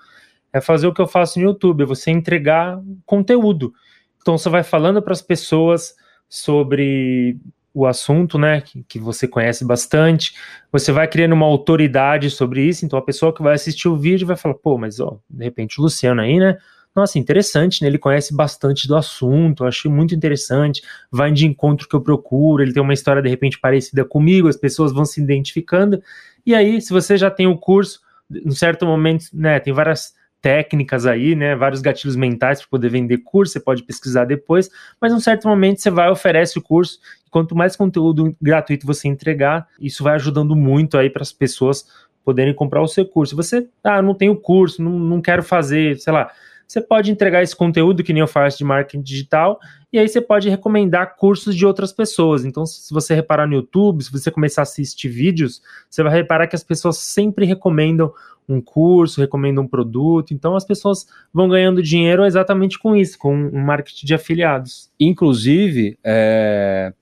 é 0.52 0.60
fazer 0.60 0.86
o 0.86 0.92
que 0.92 1.00
eu 1.00 1.06
faço 1.06 1.38
no 1.38 1.44
YouTube, 1.44 1.82
é 1.82 1.86
você 1.86 2.10
entregar 2.10 2.80
conteúdo. 3.04 3.72
Então 4.20 4.36
você 4.36 4.48
vai 4.48 4.64
falando 4.64 5.00
para 5.00 5.12
as 5.12 5.22
pessoas 5.22 5.94
sobre 6.28 7.38
o 7.72 7.86
assunto, 7.86 8.38
né, 8.38 8.62
que, 8.62 8.82
que, 8.84 8.98
você 8.98 9.28
conhece 9.28 9.62
bastante, 9.62 10.34
você 10.72 10.90
vai 10.90 11.06
criando 11.06 11.34
uma 11.34 11.44
autoridade 11.44 12.30
sobre 12.30 12.62
isso, 12.62 12.86
então 12.86 12.98
a 12.98 13.02
pessoa 13.02 13.34
que 13.34 13.42
vai 13.42 13.54
assistir 13.54 13.86
o 13.86 13.98
vídeo 13.98 14.26
vai 14.26 14.34
falar, 14.34 14.54
pô, 14.54 14.78
mas 14.78 14.98
ó, 14.98 15.18
de 15.28 15.44
repente 15.44 15.78
o 15.78 15.82
Luciano 15.82 16.22
aí, 16.22 16.38
né, 16.38 16.56
nossa, 16.97 17.19
interessante, 17.19 17.83
né? 17.83 17.88
Ele 17.88 17.99
conhece 17.99 18.35
bastante 18.35 18.88
do 18.88 18.97
assunto, 18.97 19.65
achei 19.67 19.91
muito 19.91 20.15
interessante, 20.15 20.83
vai 21.12 21.31
de 21.31 21.47
encontro 21.47 21.87
que 21.87 21.95
eu 21.95 22.00
procuro, 22.00 22.62
ele 22.62 22.73
tem 22.73 22.83
uma 22.83 22.95
história 22.95 23.21
de 23.21 23.29
repente 23.29 23.61
parecida 23.61 24.03
comigo, 24.03 24.49
as 24.49 24.57
pessoas 24.57 24.93
vão 24.93 25.05
se 25.05 25.21
identificando. 25.21 26.03
E 26.45 26.55
aí, 26.55 26.81
se 26.81 26.93
você 26.93 27.19
já 27.19 27.31
tem 27.31 27.47
o 27.47 27.59
curso, 27.59 28.00
em 28.31 28.50
certo 28.50 28.87
momento, 28.87 29.26
né, 29.33 29.61
tem 29.61 29.75
várias 29.75 30.15
técnicas 30.41 31.07
aí, 31.07 31.35
né, 31.35 31.55
vários 31.55 31.83
gatilhos 31.83 32.17
mentais 32.17 32.61
para 32.61 32.69
poder 32.69 32.88
vender 32.88 33.19
curso, 33.19 33.53
você 33.53 33.61
pode 33.61 33.83
pesquisar 33.83 34.25
depois, 34.25 34.71
mas 35.00 35.12
em 35.12 35.17
um 35.17 35.21
certo 35.21 35.49
momento 35.49 35.81
você 35.81 35.91
vai 35.91 36.11
oferece 36.11 36.59
o 36.59 36.62
curso, 36.62 36.99
e 37.26 37.31
quanto 37.31 37.55
mais 37.55 37.76
conteúdo 37.76 38.35
gratuito 38.41 38.87
você 38.87 39.07
entregar, 39.07 39.67
isso 39.79 40.03
vai 40.03 40.15
ajudando 40.15 40.57
muito 40.57 40.97
aí 40.97 41.11
para 41.11 41.23
as 41.23 41.33
pessoas 41.33 41.85
poderem 42.25 42.55
comprar 42.55 42.81
o 42.83 42.88
seu 42.88 43.05
curso. 43.05 43.37
Você, 43.37 43.69
ah, 43.85 44.00
não 44.00 44.15
tenho 44.15 44.35
curso, 44.35 44.83
não, 44.83 44.99
não 44.99 45.21
quero 45.21 45.43
fazer, 45.43 45.99
sei 45.99 46.12
lá, 46.12 46.31
você 46.66 46.80
pode 46.80 47.11
entregar 47.11 47.42
esse 47.42 47.54
conteúdo 47.54 48.02
que 48.02 48.12
nem 48.12 48.20
eu 48.20 48.26
faço 48.26 48.58
de 48.58 48.64
marketing 48.64 49.02
digital, 49.02 49.61
e 49.92 49.99
aí 49.99 50.08
você 50.08 50.20
pode 50.20 50.49
recomendar 50.49 51.16
cursos 51.16 51.54
de 51.54 51.64
outras 51.64 51.92
pessoas. 51.92 52.44
Então, 52.44 52.66
se 52.66 52.92
você 52.92 53.14
reparar 53.14 53.46
no 53.46 53.54
YouTube, 53.54 54.02
se 54.02 54.11
você 54.11 54.30
começar 54.30 54.62
a 54.62 54.64
assistir 54.64 55.08
vídeos, 55.08 55.62
você 55.88 56.02
vai 56.02 56.12
reparar 56.12 56.46
que 56.46 56.56
as 56.56 56.64
pessoas 56.64 56.99
sempre 56.99 57.46
recomendam 57.46 58.12
um 58.49 58.61
curso, 58.61 59.20
recomendam 59.20 59.64
um 59.64 59.68
produto. 59.68 60.35
Então, 60.35 60.54
as 60.56 60.64
pessoas 60.64 61.06
vão 61.32 61.49
ganhando 61.49 61.82
dinheiro 61.82 62.25
exatamente 62.25 62.78
com 62.78 62.94
isso, 62.94 63.18
com 63.18 63.35
um 63.35 63.61
marketing 63.61 64.06
de 64.06 64.14
afiliados. 64.14 64.90
Inclusive, 64.99 65.99
é, 66.04 66.92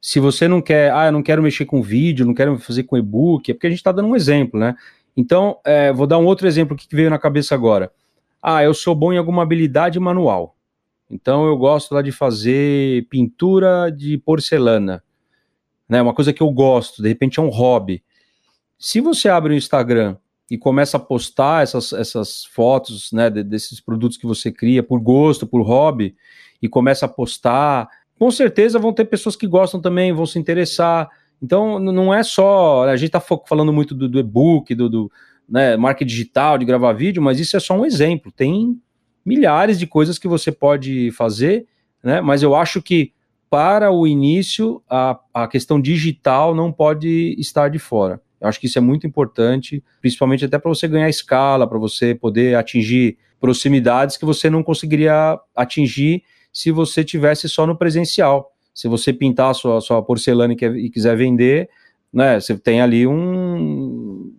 se 0.00 0.18
você 0.18 0.48
não 0.48 0.60
quer, 0.60 0.92
ah, 0.92 1.06
eu 1.06 1.12
não 1.12 1.22
quero 1.22 1.42
mexer 1.42 1.64
com 1.64 1.82
vídeo, 1.82 2.26
não 2.26 2.34
quero 2.34 2.58
fazer 2.58 2.82
com 2.82 2.96
e-book, 2.96 3.50
é 3.50 3.54
porque 3.54 3.66
a 3.66 3.70
gente 3.70 3.78
está 3.78 3.92
dando 3.92 4.08
um 4.08 4.16
exemplo, 4.16 4.58
né? 4.58 4.74
Então, 5.16 5.58
é, 5.64 5.92
vou 5.92 6.06
dar 6.06 6.18
um 6.18 6.24
outro 6.24 6.46
exemplo 6.46 6.76
que 6.76 6.86
veio 6.90 7.10
na 7.10 7.18
cabeça 7.18 7.54
agora. 7.54 7.90
Ah, 8.42 8.64
eu 8.64 8.74
sou 8.74 8.94
bom 8.94 9.12
em 9.12 9.18
alguma 9.18 9.42
habilidade 9.42 10.00
manual. 10.00 10.56
Então 11.08 11.46
eu 11.46 11.56
gosto 11.56 11.94
lá 11.94 12.02
de 12.02 12.10
fazer 12.10 13.06
pintura 13.08 13.90
de 13.90 14.18
porcelana. 14.18 15.04
Né, 15.88 16.00
uma 16.00 16.14
coisa 16.14 16.32
que 16.32 16.42
eu 16.42 16.50
gosto, 16.50 17.02
de 17.02 17.08
repente 17.08 17.38
é 17.38 17.42
um 17.42 17.50
hobby. 17.50 18.02
Se 18.78 19.00
você 19.00 19.28
abre 19.28 19.52
o 19.52 19.56
Instagram 19.56 20.16
e 20.50 20.56
começa 20.56 20.96
a 20.96 21.00
postar 21.00 21.62
essas, 21.62 21.92
essas 21.92 22.46
fotos 22.46 23.12
né, 23.12 23.30
desses 23.30 23.80
produtos 23.80 24.16
que 24.16 24.26
você 24.26 24.50
cria 24.50 24.82
por 24.82 25.00
gosto, 25.00 25.46
por 25.46 25.62
hobby, 25.62 26.16
e 26.60 26.68
começa 26.68 27.06
a 27.06 27.08
postar, 27.08 27.88
com 28.18 28.30
certeza 28.30 28.78
vão 28.78 28.92
ter 28.92 29.04
pessoas 29.04 29.36
que 29.36 29.46
gostam 29.46 29.80
também, 29.80 30.12
vão 30.12 30.26
se 30.26 30.38
interessar. 30.38 31.10
Então, 31.42 31.78
não 31.78 32.14
é 32.14 32.22
só. 32.22 32.84
A 32.84 32.96
gente 32.96 33.08
está 33.08 33.20
falando 33.20 33.72
muito 33.72 33.94
do, 33.94 34.08
do 34.08 34.18
e-book, 34.18 34.74
do, 34.74 34.88
do 34.88 35.12
né, 35.52 35.76
marketing 35.76 36.08
digital, 36.08 36.56
de 36.56 36.64
gravar 36.64 36.94
vídeo, 36.94 37.22
mas 37.22 37.38
isso 37.38 37.54
é 37.54 37.60
só 37.60 37.78
um 37.78 37.84
exemplo. 37.84 38.32
Tem 38.32 38.80
milhares 39.22 39.78
de 39.78 39.86
coisas 39.86 40.18
que 40.18 40.26
você 40.26 40.50
pode 40.50 41.10
fazer, 41.10 41.66
né? 42.02 42.22
Mas 42.22 42.42
eu 42.42 42.56
acho 42.56 42.80
que 42.80 43.12
para 43.50 43.92
o 43.92 44.06
início 44.06 44.82
a, 44.88 45.20
a 45.34 45.46
questão 45.46 45.78
digital 45.78 46.54
não 46.54 46.72
pode 46.72 47.36
estar 47.38 47.68
de 47.68 47.78
fora. 47.78 48.18
Eu 48.40 48.48
acho 48.48 48.58
que 48.58 48.66
isso 48.66 48.78
é 48.78 48.80
muito 48.80 49.06
importante, 49.06 49.84
principalmente 50.00 50.46
até 50.46 50.58
para 50.58 50.70
você 50.70 50.88
ganhar 50.88 51.10
escala, 51.10 51.68
para 51.68 51.78
você 51.78 52.14
poder 52.14 52.56
atingir 52.56 53.18
proximidades 53.38 54.16
que 54.16 54.24
você 54.24 54.48
não 54.48 54.62
conseguiria 54.62 55.38
atingir 55.54 56.22
se 56.50 56.70
você 56.70 57.04
tivesse 57.04 57.46
só 57.46 57.66
no 57.66 57.76
presencial. 57.76 58.52
Se 58.72 58.88
você 58.88 59.12
pintar 59.12 59.50
a 59.50 59.54
sua, 59.54 59.82
sua 59.82 60.02
porcelana 60.02 60.54
e, 60.54 60.56
quer, 60.56 60.74
e 60.74 60.88
quiser 60.88 61.14
vender, 61.14 61.68
né, 62.10 62.40
você 62.40 62.56
tem 62.56 62.80
ali 62.80 63.06
um, 63.06 64.32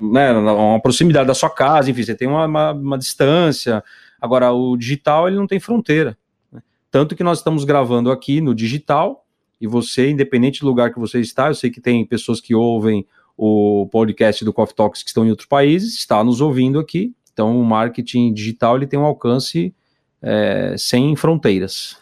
né, 0.00 0.32
uma 0.32 0.80
proximidade 0.80 1.26
da 1.26 1.34
sua 1.34 1.50
casa, 1.50 1.90
enfim, 1.90 2.02
você 2.02 2.14
tem 2.14 2.28
uma, 2.28 2.46
uma, 2.46 2.72
uma 2.72 2.98
distância. 2.98 3.82
Agora, 4.20 4.52
o 4.52 4.76
digital 4.76 5.28
ele 5.28 5.36
não 5.36 5.46
tem 5.46 5.60
fronteira. 5.60 6.16
Né? 6.52 6.62
Tanto 6.90 7.14
que 7.14 7.24
nós 7.24 7.38
estamos 7.38 7.64
gravando 7.64 8.10
aqui 8.10 8.40
no 8.40 8.54
digital, 8.54 9.24
e 9.60 9.66
você, 9.66 10.10
independente 10.10 10.60
do 10.60 10.66
lugar 10.66 10.92
que 10.92 10.98
você 10.98 11.20
está, 11.20 11.48
eu 11.48 11.54
sei 11.54 11.70
que 11.70 11.80
tem 11.80 12.04
pessoas 12.04 12.40
que 12.40 12.54
ouvem 12.54 13.06
o 13.36 13.88
podcast 13.90 14.44
do 14.44 14.52
Coffee 14.52 14.76
Talks 14.76 15.02
que 15.02 15.08
estão 15.08 15.24
em 15.24 15.30
outros 15.30 15.48
países, 15.48 15.94
está 15.94 16.22
nos 16.22 16.40
ouvindo 16.40 16.78
aqui. 16.78 17.14
Então, 17.32 17.58
o 17.58 17.64
marketing 17.64 18.32
digital 18.32 18.76
ele 18.76 18.86
tem 18.86 18.98
um 18.98 19.04
alcance 19.04 19.74
é, 20.22 20.74
sem 20.78 21.14
fronteiras. 21.16 21.98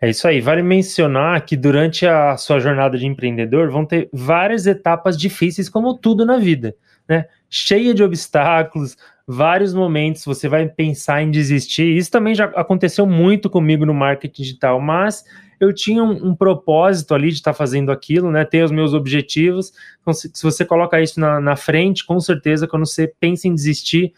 É 0.00 0.08
isso 0.08 0.26
aí. 0.26 0.40
Vale 0.40 0.62
mencionar 0.62 1.44
que 1.44 1.56
durante 1.56 2.06
a 2.06 2.36
sua 2.38 2.58
jornada 2.58 2.96
de 2.96 3.06
empreendedor 3.06 3.70
vão 3.70 3.84
ter 3.84 4.08
várias 4.10 4.66
etapas 4.66 5.18
difíceis, 5.18 5.68
como 5.68 5.94
tudo 5.94 6.24
na 6.24 6.38
vida, 6.38 6.74
né? 7.10 7.26
Cheia 7.50 7.92
de 7.92 8.04
obstáculos, 8.04 8.96
vários 9.26 9.74
momentos 9.74 10.24
você 10.24 10.48
vai 10.48 10.68
pensar 10.68 11.20
em 11.22 11.30
desistir. 11.32 11.96
Isso 11.96 12.08
também 12.08 12.36
já 12.36 12.44
aconteceu 12.44 13.04
muito 13.04 13.50
comigo 13.50 13.84
no 13.84 13.92
marketing 13.92 14.42
digital, 14.42 14.80
mas 14.80 15.24
eu 15.58 15.74
tinha 15.74 16.04
um, 16.04 16.28
um 16.28 16.34
propósito 16.36 17.12
ali 17.12 17.30
de 17.30 17.34
estar 17.34 17.50
tá 17.50 17.58
fazendo 17.58 17.90
aquilo, 17.90 18.30
né? 18.30 18.44
Ter 18.44 18.62
os 18.62 18.70
meus 18.70 18.94
objetivos. 18.94 19.72
Então, 20.00 20.14
se, 20.14 20.30
se 20.32 20.42
você 20.44 20.64
coloca 20.64 21.00
isso 21.00 21.18
na, 21.18 21.40
na 21.40 21.56
frente, 21.56 22.06
com 22.06 22.20
certeza, 22.20 22.68
quando 22.68 22.86
você 22.86 23.12
pensa 23.18 23.48
em 23.48 23.54
desistir, 23.54 24.12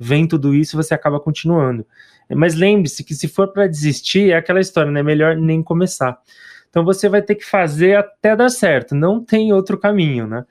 vem 0.00 0.26
tudo 0.26 0.54
isso 0.54 0.74
e 0.74 0.78
você 0.82 0.94
acaba 0.94 1.20
continuando. 1.20 1.86
Mas 2.34 2.54
lembre-se 2.54 3.04
que 3.04 3.14
se 3.14 3.28
for 3.28 3.48
para 3.48 3.66
desistir, 3.66 4.30
é 4.30 4.36
aquela 4.36 4.60
história, 4.60 4.90
né? 4.90 5.02
Melhor 5.02 5.36
nem 5.36 5.62
começar. 5.62 6.18
Então 6.70 6.82
você 6.82 7.10
vai 7.10 7.20
ter 7.20 7.34
que 7.34 7.44
fazer 7.44 7.96
até 7.96 8.34
dar 8.34 8.48
certo, 8.48 8.94
não 8.94 9.22
tem 9.22 9.52
outro 9.52 9.78
caminho, 9.78 10.26
né? 10.26 10.44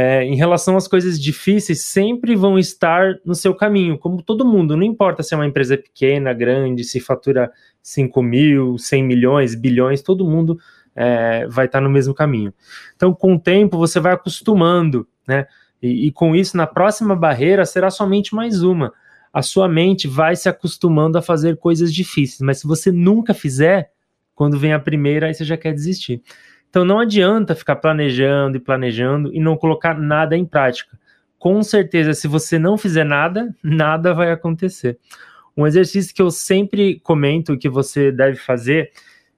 É, 0.00 0.22
em 0.22 0.36
relação 0.36 0.76
às 0.76 0.86
coisas 0.86 1.20
difíceis, 1.20 1.84
sempre 1.84 2.36
vão 2.36 2.56
estar 2.56 3.18
no 3.24 3.34
seu 3.34 3.52
caminho, 3.52 3.98
como 3.98 4.22
todo 4.22 4.46
mundo, 4.46 4.76
não 4.76 4.84
importa 4.84 5.24
se 5.24 5.34
é 5.34 5.36
uma 5.36 5.44
empresa 5.44 5.76
pequena, 5.76 6.32
grande, 6.32 6.84
se 6.84 7.00
fatura 7.00 7.50
5 7.82 8.22
mil, 8.22 8.78
100 8.78 9.02
milhões, 9.02 9.56
bilhões, 9.56 10.00
todo 10.00 10.24
mundo 10.24 10.56
é, 10.94 11.48
vai 11.48 11.66
estar 11.66 11.80
no 11.80 11.90
mesmo 11.90 12.14
caminho. 12.14 12.54
Então, 12.94 13.12
com 13.12 13.34
o 13.34 13.40
tempo, 13.40 13.76
você 13.76 13.98
vai 13.98 14.12
acostumando, 14.12 15.04
né? 15.26 15.48
E, 15.82 16.06
e, 16.06 16.12
com 16.12 16.32
isso, 16.32 16.56
na 16.56 16.68
próxima 16.68 17.16
barreira 17.16 17.66
será 17.66 17.90
somente 17.90 18.36
mais 18.36 18.62
uma. 18.62 18.92
A 19.32 19.42
sua 19.42 19.68
mente 19.68 20.06
vai 20.06 20.36
se 20.36 20.48
acostumando 20.48 21.18
a 21.18 21.22
fazer 21.22 21.56
coisas 21.56 21.92
difíceis, 21.92 22.40
mas 22.40 22.60
se 22.60 22.68
você 22.68 22.92
nunca 22.92 23.34
fizer, 23.34 23.90
quando 24.32 24.60
vem 24.60 24.72
a 24.72 24.78
primeira, 24.78 25.26
aí 25.26 25.34
você 25.34 25.44
já 25.44 25.56
quer 25.56 25.74
desistir. 25.74 26.22
Então 26.70 26.84
não 26.84 27.00
adianta 27.00 27.54
ficar 27.54 27.76
planejando 27.76 28.56
e 28.56 28.60
planejando 28.60 29.34
e 29.34 29.40
não 29.40 29.56
colocar 29.56 29.98
nada 29.98 30.36
em 30.36 30.44
prática. 30.44 30.98
Com 31.38 31.62
certeza, 31.62 32.14
se 32.14 32.26
você 32.26 32.58
não 32.58 32.76
fizer 32.76 33.04
nada, 33.04 33.54
nada 33.62 34.12
vai 34.12 34.30
acontecer. 34.30 34.98
Um 35.56 35.66
exercício 35.66 36.14
que 36.14 36.22
eu 36.22 36.30
sempre 36.30 37.00
comento 37.00 37.56
que 37.58 37.68
você 37.68 38.12
deve 38.12 38.36
fazer 38.36 38.90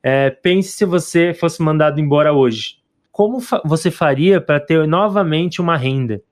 é 0.03 0.31
pense 0.31 0.73
se 0.73 0.85
você 0.85 1.35
fosse 1.35 1.63
mandado 1.63 2.01
embora 2.01 2.33
hoje. 2.33 2.77
Como 3.13 3.41
fa 3.41 3.61
você 3.65 3.91
faria 3.91 4.41
para 4.41 4.59
ter 4.59 4.87
novamente 4.87 5.61
uma 5.61 5.77
renda? 5.77 6.23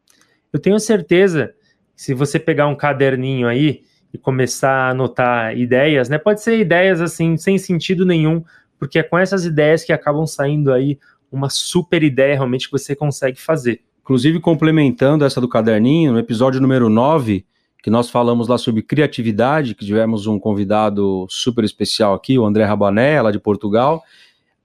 Eu 0.53 0.59
tenho 0.59 0.79
certeza 0.79 1.53
se 1.95 2.15
você 2.15 2.39
pegar 2.39 2.67
um 2.67 2.77
caderninho 2.77 3.47
aí 3.47 3.83
e 4.13 4.17
começar 4.17 4.71
a 4.71 4.91
anotar 4.91 5.57
ideias, 5.57 6.09
né? 6.09 6.17
Pode 6.17 6.41
ser 6.41 6.59
ideias 6.59 7.01
assim 7.01 7.37
sem 7.37 7.59
sentido 7.59 8.07
nenhum, 8.07 8.43
porque 8.79 8.99
é 8.99 9.03
com 9.03 9.19
essas 9.19 9.45
ideias 9.45 9.85
que 9.85 9.93
acabam 9.93 10.27
saindo 10.27 10.73
aí 10.73 10.99
uma 11.31 11.51
super 11.51 12.03
ideia 12.03 12.35
realmente 12.35 12.67
que 12.67 12.73
você 12.73 12.95
consegue 12.95 13.41
fazer. 13.41 13.83
Inclusive, 14.01 14.41
complementando 14.41 15.25
essa 15.25 15.41
do 15.41 15.49
caderninho, 15.49 16.13
no 16.13 16.19
episódio 16.19 16.61
número 16.61 16.89
9, 16.89 17.45
que 17.83 17.91
nós 17.91 18.09
falamos 18.09 18.49
lá 18.49 18.57
sobre 18.57 18.83
criatividade, 18.83 19.75
que 19.75 19.85
tivemos 19.85 20.27
um 20.27 20.39
convidado 20.39 21.27
super 21.29 21.63
especial 21.63 22.15
aqui, 22.15 22.39
o 22.39 22.45
André 22.45 22.65
Rabané, 22.65 23.21
lá 23.21 23.31
de 23.31 23.39
Portugal. 23.39 24.03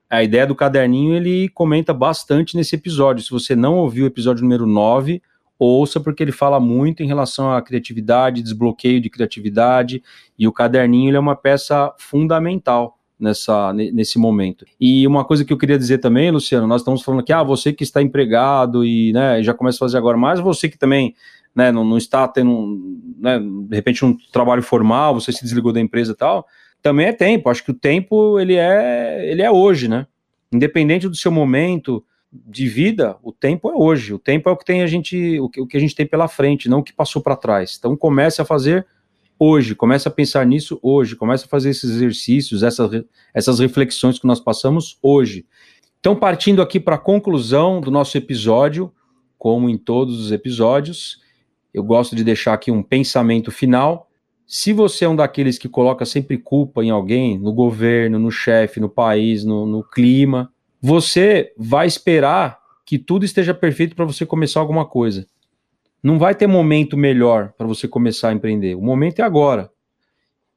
A 0.10 0.24
ideia 0.24 0.48
do 0.48 0.56
caderninho 0.56 1.14
ele 1.14 1.50
comenta 1.50 1.94
bastante 1.94 2.56
nesse 2.56 2.76
episódio. 2.76 3.24
Se 3.24 3.32
você 3.32 3.56
não 3.56 3.78
ouviu 3.78 4.06
o 4.06 4.08
episódio 4.08 4.44
número 4.44 4.66
9, 4.66 5.22
ouça, 5.60 6.00
porque 6.00 6.24
ele 6.24 6.32
fala 6.32 6.60
muito 6.60 7.04
em 7.04 7.08
relação 7.08 7.52
à 7.52 7.62
criatividade, 7.62 8.42
desbloqueio 8.42 9.02
de 9.02 9.10
criatividade, 9.10 10.02
e 10.40 10.48
o 10.48 10.54
caderninho 10.54 11.10
ele 11.10 11.18
é 11.18 11.20
uma 11.20 11.36
peça 11.36 11.94
fundamental 11.98 12.98
nessa, 13.24 13.72
nesse 13.72 14.20
momento. 14.20 14.66
E 14.80 15.08
uma 15.08 15.24
coisa 15.24 15.46
que 15.46 15.54
eu 15.54 15.58
queria 15.58 15.78
dizer 15.78 16.00
também, 16.00 16.30
Luciano, 16.30 16.68
nós 16.68 16.82
estamos 16.82 17.02
falando 17.02 17.24
que 17.24 17.32
ah, 17.32 17.42
você 17.42 17.72
que 17.72 17.84
está 17.84 18.02
empregado 18.02 18.84
e 18.84 19.14
né, 19.14 19.42
já 19.42 19.54
começa 19.54 19.78
a 19.78 19.80
fazer 19.80 19.98
agora, 19.98 20.18
mas 20.18 20.42
você 20.42 20.68
que 20.68 20.78
também 20.78 21.16
né, 21.56 21.72
não, 21.72 21.86
não 21.86 21.98
está 21.98 22.28
tendo, 22.28 22.78
né, 23.18 23.40
de 23.40 23.76
repente, 23.76 24.04
um 24.04 24.18
trabalho 24.32 24.62
formal, 24.62 25.14
você 25.14 25.32
se 25.32 25.42
desligou 25.42 25.72
da 25.72 25.80
empresa 25.80 26.12
e 26.12 26.16
tal, 26.16 26.46
também 26.82 27.06
é 27.08 27.14
tempo. 27.14 27.50
Acho 27.50 27.64
que 27.64 27.72
o 27.72 27.76
tempo 27.76 28.38
ele 28.38 28.56
é, 28.56 29.32
ele 29.32 29.42
é 29.42 29.50
hoje, 29.50 29.88
né? 29.88 30.06
Independente 30.52 31.08
do 31.08 31.16
seu 31.16 31.32
momento 31.32 32.04
de 32.30 32.68
vida, 32.68 33.16
o 33.24 33.32
tempo 33.32 33.70
é 33.70 33.74
hoje. 33.74 34.14
O 34.14 34.20
tempo 34.20 34.50
é 34.50 34.52
o 34.52 34.58
que 34.58 34.66
tem 34.66 34.82
a 34.82 34.88
gente, 34.88 35.40
o 35.40 35.48
que, 35.48 35.62
o 35.62 35.68
que 35.68 35.78
a 35.78 35.80
gente 35.80 35.96
tem 35.96 36.06
pela 36.06 36.28
frente, 36.28 36.68
não 36.68 36.80
o 36.80 36.84
que 36.84 36.92
passou 36.92 37.22
para 37.22 37.38
trás. 37.38 37.78
Então 37.80 37.96
comece 37.96 38.42
a 38.42 38.46
fazer 38.46 38.86
hoje, 39.40 39.76
comece 39.76 40.08
a 40.08 40.12
pensar 40.12 40.46
nisso 40.46 40.80
hoje, 40.82 41.16
comece 41.16 41.46
a 41.46 41.48
fazer 41.48 41.70
esses 41.70 41.90
exercícios, 41.90 42.64
essas, 42.64 43.04
essas 43.34 43.60
reflexões 43.60 44.20
que 44.20 44.28
nós 44.28 44.40
passamos 44.40 44.98
hoje. 45.02 45.46
Então, 46.00 46.16
partindo 46.16 46.62
aqui 46.62 46.80
para 46.80 46.96
a 46.96 47.00
conclusão 47.00 47.80
do 47.80 47.90
nosso 47.90 48.18
episódio, 48.18 48.92
como 49.38 49.70
em 49.70 49.78
todos 49.78 50.20
os 50.20 50.32
episódios, 50.32 51.22
eu 51.74 51.84
gosto 51.84 52.16
de 52.16 52.24
deixar 52.24 52.54
aqui 52.54 52.72
um 52.72 52.84
pensamento 52.84 53.52
final. 53.52 54.10
Se 54.46 54.72
você 54.72 55.06
é 55.06 55.10
um 55.10 55.16
daqueles 55.16 55.58
que 55.58 55.68
coloca 55.68 56.06
sempre 56.06 56.38
culpa 56.38 56.84
em 56.84 56.90
alguém, 56.90 57.40
no 57.40 57.52
governo, 57.52 58.20
no 58.20 58.32
chefe, 58.32 58.80
no 58.80 58.90
país, 58.90 59.44
no, 59.44 59.66
no 59.66 59.84
clima, 59.84 60.52
você 60.82 61.54
vai 61.58 61.88
esperar 61.88 62.60
que 62.86 63.00
tudo 63.00 63.26
esteja 63.26 63.54
perfeito 63.54 63.96
para 63.96 64.06
você 64.06 64.26
começar 64.26 64.60
alguma 64.60 64.86
coisa. 64.86 65.26
Não 66.04 66.20
vai 66.20 66.36
ter 66.36 66.48
momento 66.48 66.98
melhor 66.98 67.54
para 67.58 67.66
você 67.66 67.88
começar 67.88 68.30
a 68.30 68.34
empreender. 68.34 68.76
O 68.76 68.82
momento 68.82 69.20
é 69.20 69.24
agora. 69.24 69.72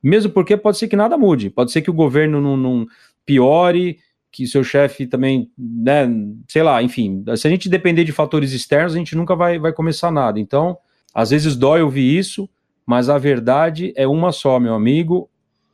Mesmo 0.03 0.33
porque 0.33 0.57
pode 0.57 0.77
ser 0.77 0.89
que 0.89 0.97
nada 0.97 1.17
mude. 1.17 1.51
Pode 1.51 1.71
ser 1.71 1.83
que 1.83 1.91
o 1.91 1.95
governo 1.95 2.41
não, 2.41 2.57
não 2.57 2.87
piore, 3.25 3.99
que 4.31 4.47
seu 4.47 4.65
chefe 4.65 5.07
também, 5.07 5.51
né, 5.57 6.09
sei 6.49 6.63
lá, 6.63 6.83
enfim. 6.83 7.25
Se 7.37 7.47
a 7.47 7.51
gente 7.51 7.69
depender 7.69 8.05
de 8.05 8.13
fatores 8.13 8.53
externos, 8.53 8.95
a 8.95 8.99
gente 8.99 9.17
nunca 9.17 9.35
vai, 9.37 9.59
vai 9.59 9.73
começar 9.73 10.11
nada. 10.11 10.41
Então, 10.41 10.77
às 11.15 11.31
vezes 11.31 11.57
dói 11.57 11.81
ouvir 11.81 12.19
isso, 12.19 12.49
mas 12.85 13.09
a 13.09 13.17
verdade 13.17 13.93
é 13.97 14.07
uma 14.07 14.33
só, 14.33 14.61
meu 14.61 14.75
amigo. 14.75 15.31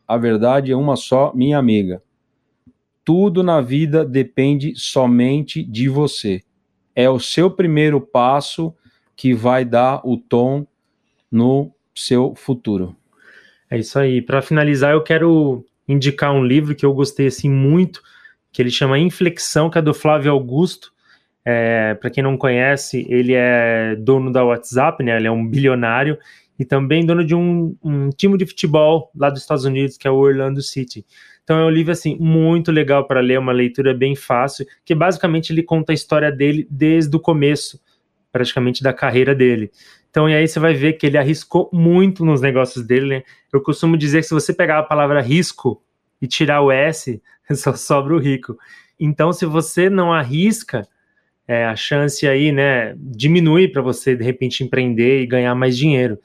A 0.06 0.16
verdade 0.16 0.70
é 0.70 0.76
uma 0.76 0.96
só, 0.96 1.32
minha 1.34 1.58
amiga. 1.58 2.02
Tudo 3.04 3.42
na 3.42 3.60
vida 3.60 4.04
depende 4.04 4.74
somente 4.76 5.62
de 5.62 5.88
você. 5.88 6.42
É 6.94 7.08
o 7.08 7.18
seu 7.18 7.50
primeiro 7.50 8.00
passo 8.00 8.74
que 9.16 9.34
vai 9.34 9.64
dar 9.64 10.00
o 10.04 10.16
tom 10.16 10.66
no 11.30 11.72
seu 11.94 12.34
futuro. 12.34 12.96
É 13.70 13.78
isso 13.78 13.98
aí. 13.98 14.20
Para 14.20 14.42
finalizar, 14.42 14.92
eu 14.92 15.02
quero 15.02 15.64
indicar 15.88 16.32
um 16.32 16.44
livro 16.44 16.74
que 16.74 16.84
eu 16.84 16.92
gostei 16.92 17.26
assim 17.26 17.50
muito, 17.50 18.02
que 18.52 18.60
ele 18.60 18.70
chama 18.70 18.98
Inflexão, 18.98 19.70
que 19.70 19.78
é 19.78 19.82
do 19.82 19.94
Flávio 19.94 20.32
Augusto. 20.32 20.92
É, 21.44 21.94
Para 21.94 22.10
quem 22.10 22.22
não 22.22 22.36
conhece, 22.36 23.06
ele 23.08 23.32
é 23.34 23.96
dono 23.96 24.30
da 24.30 24.44
WhatsApp, 24.44 25.02
né? 25.02 25.16
Ele 25.16 25.26
é 25.26 25.30
um 25.30 25.46
bilionário 25.46 26.18
e 26.58 26.64
também 26.64 27.04
dono 27.04 27.24
de 27.24 27.34
um, 27.34 27.74
um 27.82 28.10
time 28.10 28.36
de 28.36 28.46
futebol 28.46 29.10
lá 29.16 29.30
dos 29.30 29.40
Estados 29.40 29.64
Unidos, 29.64 29.96
que 29.96 30.06
é 30.06 30.10
o 30.10 30.16
Orlando 30.16 30.62
City. 30.62 31.04
Então 31.42 31.58
é 31.58 31.64
um 31.64 31.70
livro 31.70 31.92
assim 31.92 32.16
muito 32.20 32.70
legal 32.70 33.06
para 33.06 33.20
ler, 33.20 33.38
uma 33.38 33.52
leitura 33.52 33.92
bem 33.92 34.14
fácil, 34.14 34.66
que 34.84 34.94
basicamente 34.94 35.50
ele 35.50 35.62
conta 35.62 35.92
a 35.92 35.94
história 35.94 36.30
dele 36.30 36.66
desde 36.70 37.16
o 37.16 37.20
começo 37.20 37.80
praticamente 38.32 38.82
da 38.82 38.92
carreira 38.92 39.34
dele. 39.34 39.70
Então, 40.10 40.28
e 40.28 40.34
aí 40.34 40.48
você 40.48 40.58
vai 40.58 40.74
ver 40.74 40.94
que 40.94 41.06
ele 41.06 41.18
arriscou 41.18 41.70
muito 41.72 42.24
nos 42.24 42.40
negócios 42.40 42.84
dele, 42.84 43.06
né? 43.06 43.22
Eu 43.52 43.60
costumo 43.62 43.96
dizer 43.96 44.18
que 44.22 44.26
se 44.26 44.34
você 44.34 44.52
pegar 44.52 44.78
a 44.78 44.82
palavra 44.82 45.20
risco 45.20 45.82
e 46.20 46.26
tirar 46.26 46.62
o 46.62 46.72
S, 46.72 47.22
só 47.54 47.74
sobra 47.74 48.14
o 48.14 48.18
rico. 48.18 48.56
Então, 48.98 49.32
se 49.32 49.46
você 49.46 49.90
não 49.90 50.12
arrisca, 50.12 50.86
é, 51.46 51.64
a 51.66 51.76
chance 51.76 52.26
aí, 52.26 52.52
né, 52.52 52.94
diminui 52.96 53.68
para 53.68 53.82
você 53.82 54.16
de 54.16 54.24
repente 54.24 54.64
empreender 54.64 55.22
e 55.22 55.26
ganhar 55.26 55.54
mais 55.54 55.76
dinheiro. 55.76 56.18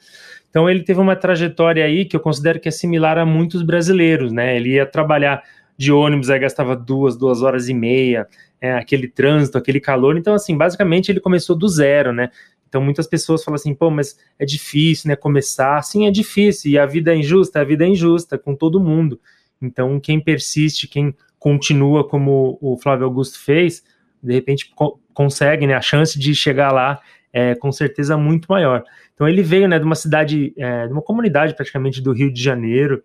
Então 0.49 0.69
ele 0.69 0.83
teve 0.83 0.99
uma 0.99 1.15
trajetória 1.15 1.83
aí 1.83 2.05
que 2.05 2.15
eu 2.15 2.19
considero 2.19 2.59
que 2.59 2.67
é 2.67 2.71
similar 2.71 3.17
a 3.17 3.25
muitos 3.25 3.61
brasileiros, 3.61 4.31
né? 4.31 4.55
Ele 4.55 4.75
ia 4.75 4.85
trabalhar 4.85 5.43
de 5.77 5.91
ônibus, 5.91 6.29
aí 6.29 6.39
gastava 6.39 6.75
duas, 6.75 7.15
duas 7.15 7.41
horas 7.41 7.69
e 7.69 7.73
meia, 7.73 8.27
é, 8.59 8.73
aquele 8.73 9.07
trânsito, 9.07 9.57
aquele 9.57 9.79
calor. 9.79 10.17
Então, 10.17 10.33
assim, 10.33 10.57
basicamente 10.57 11.11
ele 11.11 11.19
começou 11.19 11.55
do 11.55 11.67
zero, 11.67 12.11
né? 12.11 12.31
Então 12.67 12.81
muitas 12.81 13.07
pessoas 13.07 13.43
falam 13.43 13.55
assim, 13.55 13.73
pô, 13.73 13.89
mas 13.89 14.17
é 14.37 14.45
difícil, 14.45 15.09
né? 15.09 15.15
Começar. 15.15 15.81
Sim, 15.83 16.07
é 16.07 16.11
difícil. 16.11 16.71
E 16.71 16.77
a 16.77 16.85
vida 16.85 17.13
é 17.13 17.17
injusta, 17.17 17.61
a 17.61 17.63
vida 17.63 17.85
é 17.85 17.87
injusta 17.87 18.37
com 18.37 18.55
todo 18.55 18.79
mundo. 18.79 19.19
Então, 19.61 19.99
quem 19.99 20.19
persiste, 20.19 20.87
quem 20.87 21.15
continua 21.39 22.07
como 22.07 22.57
o 22.61 22.77
Flávio 22.77 23.05
Augusto 23.05 23.39
fez, 23.39 23.83
de 24.21 24.33
repente 24.33 24.71
co 24.75 24.99
consegue, 25.13 25.65
né? 25.65 25.73
A 25.73 25.81
chance 25.81 26.19
de 26.19 26.35
chegar 26.35 26.71
lá 26.71 26.99
é 27.33 27.55
com 27.55 27.71
certeza 27.71 28.15
muito 28.15 28.47
maior. 28.51 28.83
Então 29.13 29.27
ele 29.27 29.41
veio, 29.41 29.67
né, 29.67 29.79
de 29.79 29.85
uma 29.85 29.95
cidade, 29.95 30.53
é, 30.55 30.85
de 30.85 30.93
uma 30.93 31.01
comunidade 31.01 31.55
praticamente 31.55 32.01
do 32.01 32.11
Rio 32.11 32.31
de 32.31 32.41
Janeiro, 32.41 33.03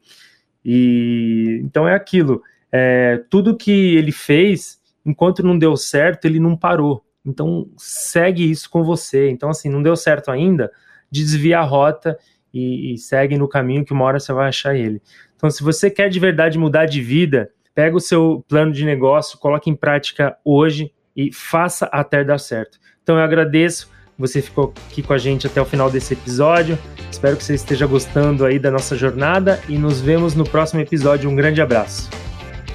e 0.65 1.61
então 1.65 1.89
é 1.89 1.95
aquilo. 1.95 2.43
É, 2.73 3.23
tudo 3.29 3.57
que 3.57 3.97
ele 3.97 4.13
fez, 4.13 4.81
enquanto 5.05 5.43
não 5.43 5.59
deu 5.59 5.77
certo, 5.77 6.25
ele 6.25 6.41
não 6.41 6.57
parou. 6.57 7.05
Então 7.25 7.69
segue 7.77 8.51
isso 8.51 8.71
com 8.71 8.83
você. 8.83 9.31
Então 9.31 9.51
assim, 9.51 9.69
não 9.69 9.83
deu 9.83 9.95
certo 9.95 10.31
ainda, 10.31 10.71
desvia 11.11 11.59
a 11.59 11.63
rota 11.63 12.19
e, 12.53 12.95
e 12.95 12.99
segue 12.99 13.37
no 13.37 13.49
caminho 13.49 13.85
que 13.85 13.93
uma 13.93 14.05
hora 14.05 14.19
você 14.19 14.33
vai 14.33 14.49
achar 14.49 14.75
ele. 14.75 15.01
Então 15.37 15.51
se 15.51 15.63
você 15.63 15.91
quer 15.91 16.09
de 16.09 16.19
verdade 16.19 16.59
mudar 16.59 16.87
de 16.87 17.01
vida, 17.01 17.51
pega 17.75 17.97
o 17.97 18.01
seu 18.01 18.45
plano 18.49 18.73
de 18.73 18.85
negócio, 18.85 19.39
coloque 19.39 19.71
em 19.71 19.77
prática 19.77 20.37
hoje 20.45 20.93
e 21.15 21.33
faça 21.33 21.87
até 21.93 22.25
dar 22.25 22.39
certo. 22.39 22.79
Então 23.03 23.17
eu 23.17 23.23
agradeço 23.23 23.91
você 24.23 24.41
ficou 24.41 24.73
aqui 24.89 25.03
com 25.03 25.13
a 25.13 25.19
gente 25.19 25.47
até 25.49 25.61
o 25.61 25.65
final 25.65 25.91
desse 25.91 26.15
episódio. 26.15 26.79
Espero 27.11 27.37
que 27.37 27.43
você 27.43 27.55
esteja 27.55 27.87
gostando 27.87 28.45
aí 28.45 28.59
da 28.59 28.71
nossa 28.71 28.97
jornada 28.97 29.61
e 29.69 29.77
nos 29.77 30.01
vemos 30.01 30.35
no 30.35 30.45
próximo 30.45 30.81
episódio. 30.81 31.29
Um 31.29 31.35
grande 31.35 31.61
abraço. 31.61 32.22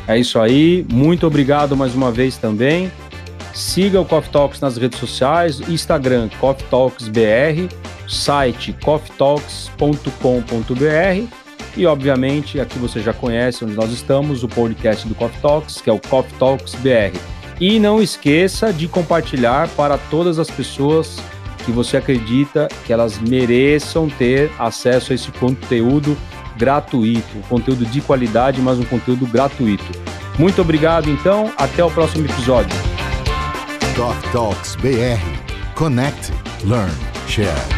É 0.07 0.17
isso 0.17 0.39
aí. 0.39 0.85
Muito 0.91 1.27
obrigado 1.27 1.75
mais 1.75 1.93
uma 1.93 2.11
vez 2.11 2.37
também. 2.37 2.91
Siga 3.53 3.99
o 3.99 4.05
Coffee 4.05 4.31
Talks 4.31 4.61
nas 4.61 4.77
redes 4.77 4.99
sociais, 4.99 5.59
Instagram 5.67 6.29
Coffee 6.39 6.65
Talks 6.69 7.07
BR, 7.07 7.67
site 8.07 8.73
coffeetalks.com.br 8.83 11.37
e 11.75 11.85
obviamente 11.85 12.59
aqui 12.59 12.79
você 12.79 13.01
já 13.01 13.13
conhece 13.13 13.63
onde 13.63 13.75
nós 13.75 13.91
estamos, 13.91 14.43
o 14.43 14.47
podcast 14.47 15.07
do 15.07 15.13
Coffee 15.13 15.41
Talks, 15.41 15.81
que 15.81 15.89
é 15.89 15.93
o 15.93 15.99
Coffee 15.99 16.33
Talks 16.39 16.73
BR. 16.75 17.17
E 17.59 17.79
não 17.79 18.01
esqueça 18.01 18.71
de 18.71 18.87
compartilhar 18.87 19.67
para 19.69 19.97
todas 19.97 20.39
as 20.39 20.49
pessoas 20.49 21.17
que 21.65 21.71
você 21.71 21.97
acredita 21.97 22.67
que 22.85 22.93
elas 22.93 23.19
mereçam 23.19 24.09
ter 24.09 24.49
acesso 24.57 25.11
a 25.11 25.15
esse 25.15 25.31
conteúdo 25.33 26.17
gratuito, 26.57 27.37
conteúdo 27.47 27.85
de 27.85 28.01
qualidade, 28.01 28.61
mas 28.61 28.79
um 28.79 28.85
conteúdo 28.85 29.25
gratuito. 29.27 29.85
Muito 30.37 30.61
obrigado, 30.61 31.09
então, 31.09 31.51
até 31.57 31.83
o 31.83 31.89
próximo 31.89 32.25
episódio. 32.25 32.75
Talks 34.31 34.75
BR. 34.75 35.19
Connect, 35.75 36.31
learn, 36.63 36.93
share. 37.27 37.76